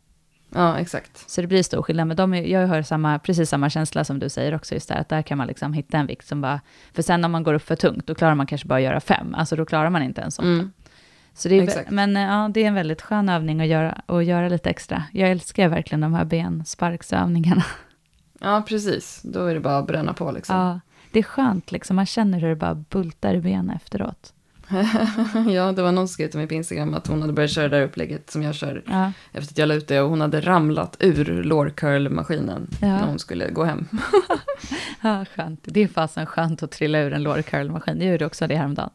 [0.56, 1.30] Ja, exakt.
[1.30, 2.08] Så det blir stor skillnad.
[2.08, 5.10] Men de jag har samma, precis samma känsla som du säger också, just där, att
[5.10, 6.62] där kan man liksom hitta en vikt som bara...
[6.94, 9.00] För sen om man går upp för tungt, då klarar man kanske bara att göra
[9.00, 9.36] fem.
[9.36, 10.48] Alltså då klarar man inte ens åtta.
[10.48, 10.72] Mm.
[11.34, 14.50] Så det är, men ja, det är en väldigt skön övning att göra, och göra
[14.50, 15.04] lite extra.
[15.14, 17.64] Jag älskar verkligen de här bensparksövningarna.
[18.42, 19.22] Ja, precis.
[19.24, 20.56] Då är det bara att bränna på liksom.
[20.56, 20.80] Ja,
[21.12, 21.96] det är skönt, liksom.
[21.96, 24.34] man känner hur det bara bultar i benen efteråt.
[25.54, 27.68] ja, det var någon som skrev till mig på Instagram att hon hade börjat köra
[27.68, 30.22] det där upplägget som jag kör Ja, efter att jag la ut det och hon
[30.22, 32.88] hade ramlat ur lår curl-maskinen Ja.
[32.88, 33.88] när hon skulle gå hem.
[35.02, 35.60] ja skönt.
[35.64, 38.02] Det är fasen skönt att trilla ur en lår curl-maskin.
[38.02, 38.90] Jag gjorde också det häromdagen.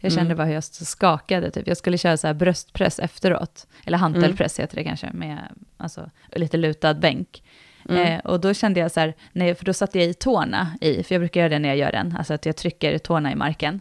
[0.00, 0.36] Jag kände Mm.
[0.36, 1.50] bara hur jag skakade.
[1.50, 1.66] Typ.
[1.66, 3.66] Jag skulle köra så här bröstpress efteråt.
[3.84, 5.38] Eller hantelpress heter det kanske, med
[5.76, 7.42] alltså, lite lutad bänk.
[7.88, 8.06] Mm.
[8.06, 11.02] Eh, och då kände jag så här, nej, för då satte jag i tårna i,
[11.02, 13.34] för jag brukar göra det när jag gör den, alltså att jag trycker tårna i
[13.34, 13.80] marken.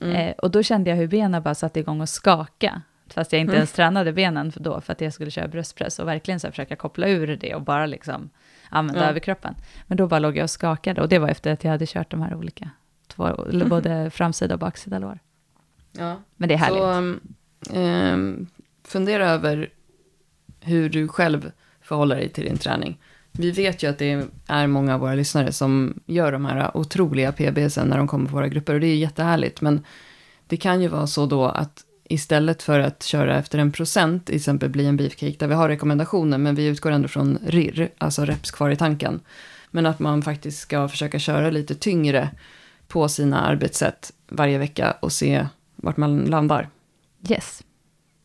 [0.00, 0.14] Mm.
[0.16, 2.82] Eh, och då kände jag hur benen bara satte igång och skaka.
[3.06, 3.56] Fast jag inte Mm.
[3.56, 6.52] ens tränade benen för då, för att jag skulle köra bröstpress och verkligen så här
[6.52, 8.30] försöka koppla ur det och bara liksom
[8.70, 9.08] använda Ja.
[9.10, 9.54] överkroppen.
[9.86, 12.10] Men då bara låg jag och skakade och det var efter att jag hade kört
[12.10, 12.70] de här olika,
[13.06, 15.18] två, eller både framsida och baksida lår.
[15.92, 16.16] Ja.
[16.36, 17.20] Men det är härligt.
[17.72, 18.46] Så um,
[18.84, 19.68] fundera över
[20.60, 22.98] hur du själv förhåller dig till din träning.
[23.32, 27.32] Vi vet ju att det är många av våra lyssnare som gör de här otroliga
[27.32, 29.60] PBsen när de kommer på våra grupper och det är jättehärligt.
[29.60, 29.84] Men
[30.46, 34.36] det kan ju vara så då att istället för att köra efter en procent, till
[34.36, 38.24] exempel bli en beefcake där vi har rekommendationer, men vi utgår ändå från RIR, alltså
[38.24, 39.20] reps kvar i tanken.
[39.70, 42.30] Men att man faktiskt ska försöka köra lite tyngre
[42.88, 46.68] på sina arbetssätt varje vecka och se vart man landar.
[47.28, 47.62] Yes.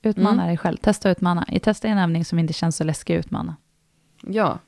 [0.01, 0.47] Utmana Mm.
[0.47, 1.47] dig själv, testa och utmana.
[1.51, 3.56] I testa en övning som inte känns så läskig att utmana.
[4.28, 4.60] Ja.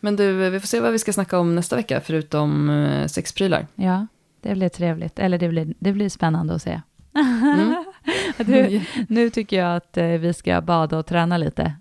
[0.00, 3.66] Men du, vi får se vad vi ska snacka om nästa vecka, förutom eh, sexprylar.
[3.74, 4.06] Ja,
[4.40, 5.18] det blir trevligt.
[5.18, 6.80] Eller det blir, det blir spännande att se.
[7.14, 7.84] Mm.
[8.36, 11.72] du, nu tycker jag att eh, vi ska bada och träna lite.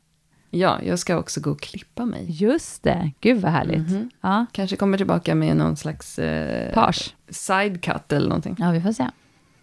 [0.50, 2.26] Ja, jag ska också gå och klippa mig.
[2.30, 3.90] Just det, gud vad härligt.
[3.90, 4.10] Mhm.
[4.22, 7.16] Ja, Kanske kommer tillbaka med någon slags eh, page.
[7.30, 8.56] side cut eller någonting.
[8.60, 9.08] Ja, vi får se.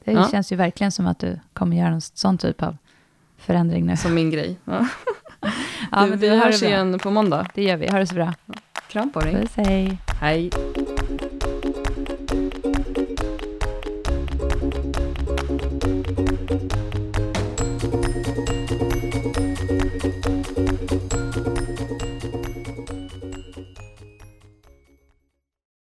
[0.05, 0.28] Det Ja.
[0.30, 2.76] känns ju verkligen som att du kommer göra en sån typ av
[3.38, 3.96] förändring nu.
[3.96, 4.57] Som min grej.
[4.64, 4.86] Ja.
[5.92, 7.47] Ja, du, vi hörs igen på måndag.
[7.55, 7.88] Det gör vi.
[7.90, 8.32] Ha det så bra.
[8.88, 9.32] Kram på dig.
[9.32, 9.99] Puss, hej.
[10.20, 10.51] Hej.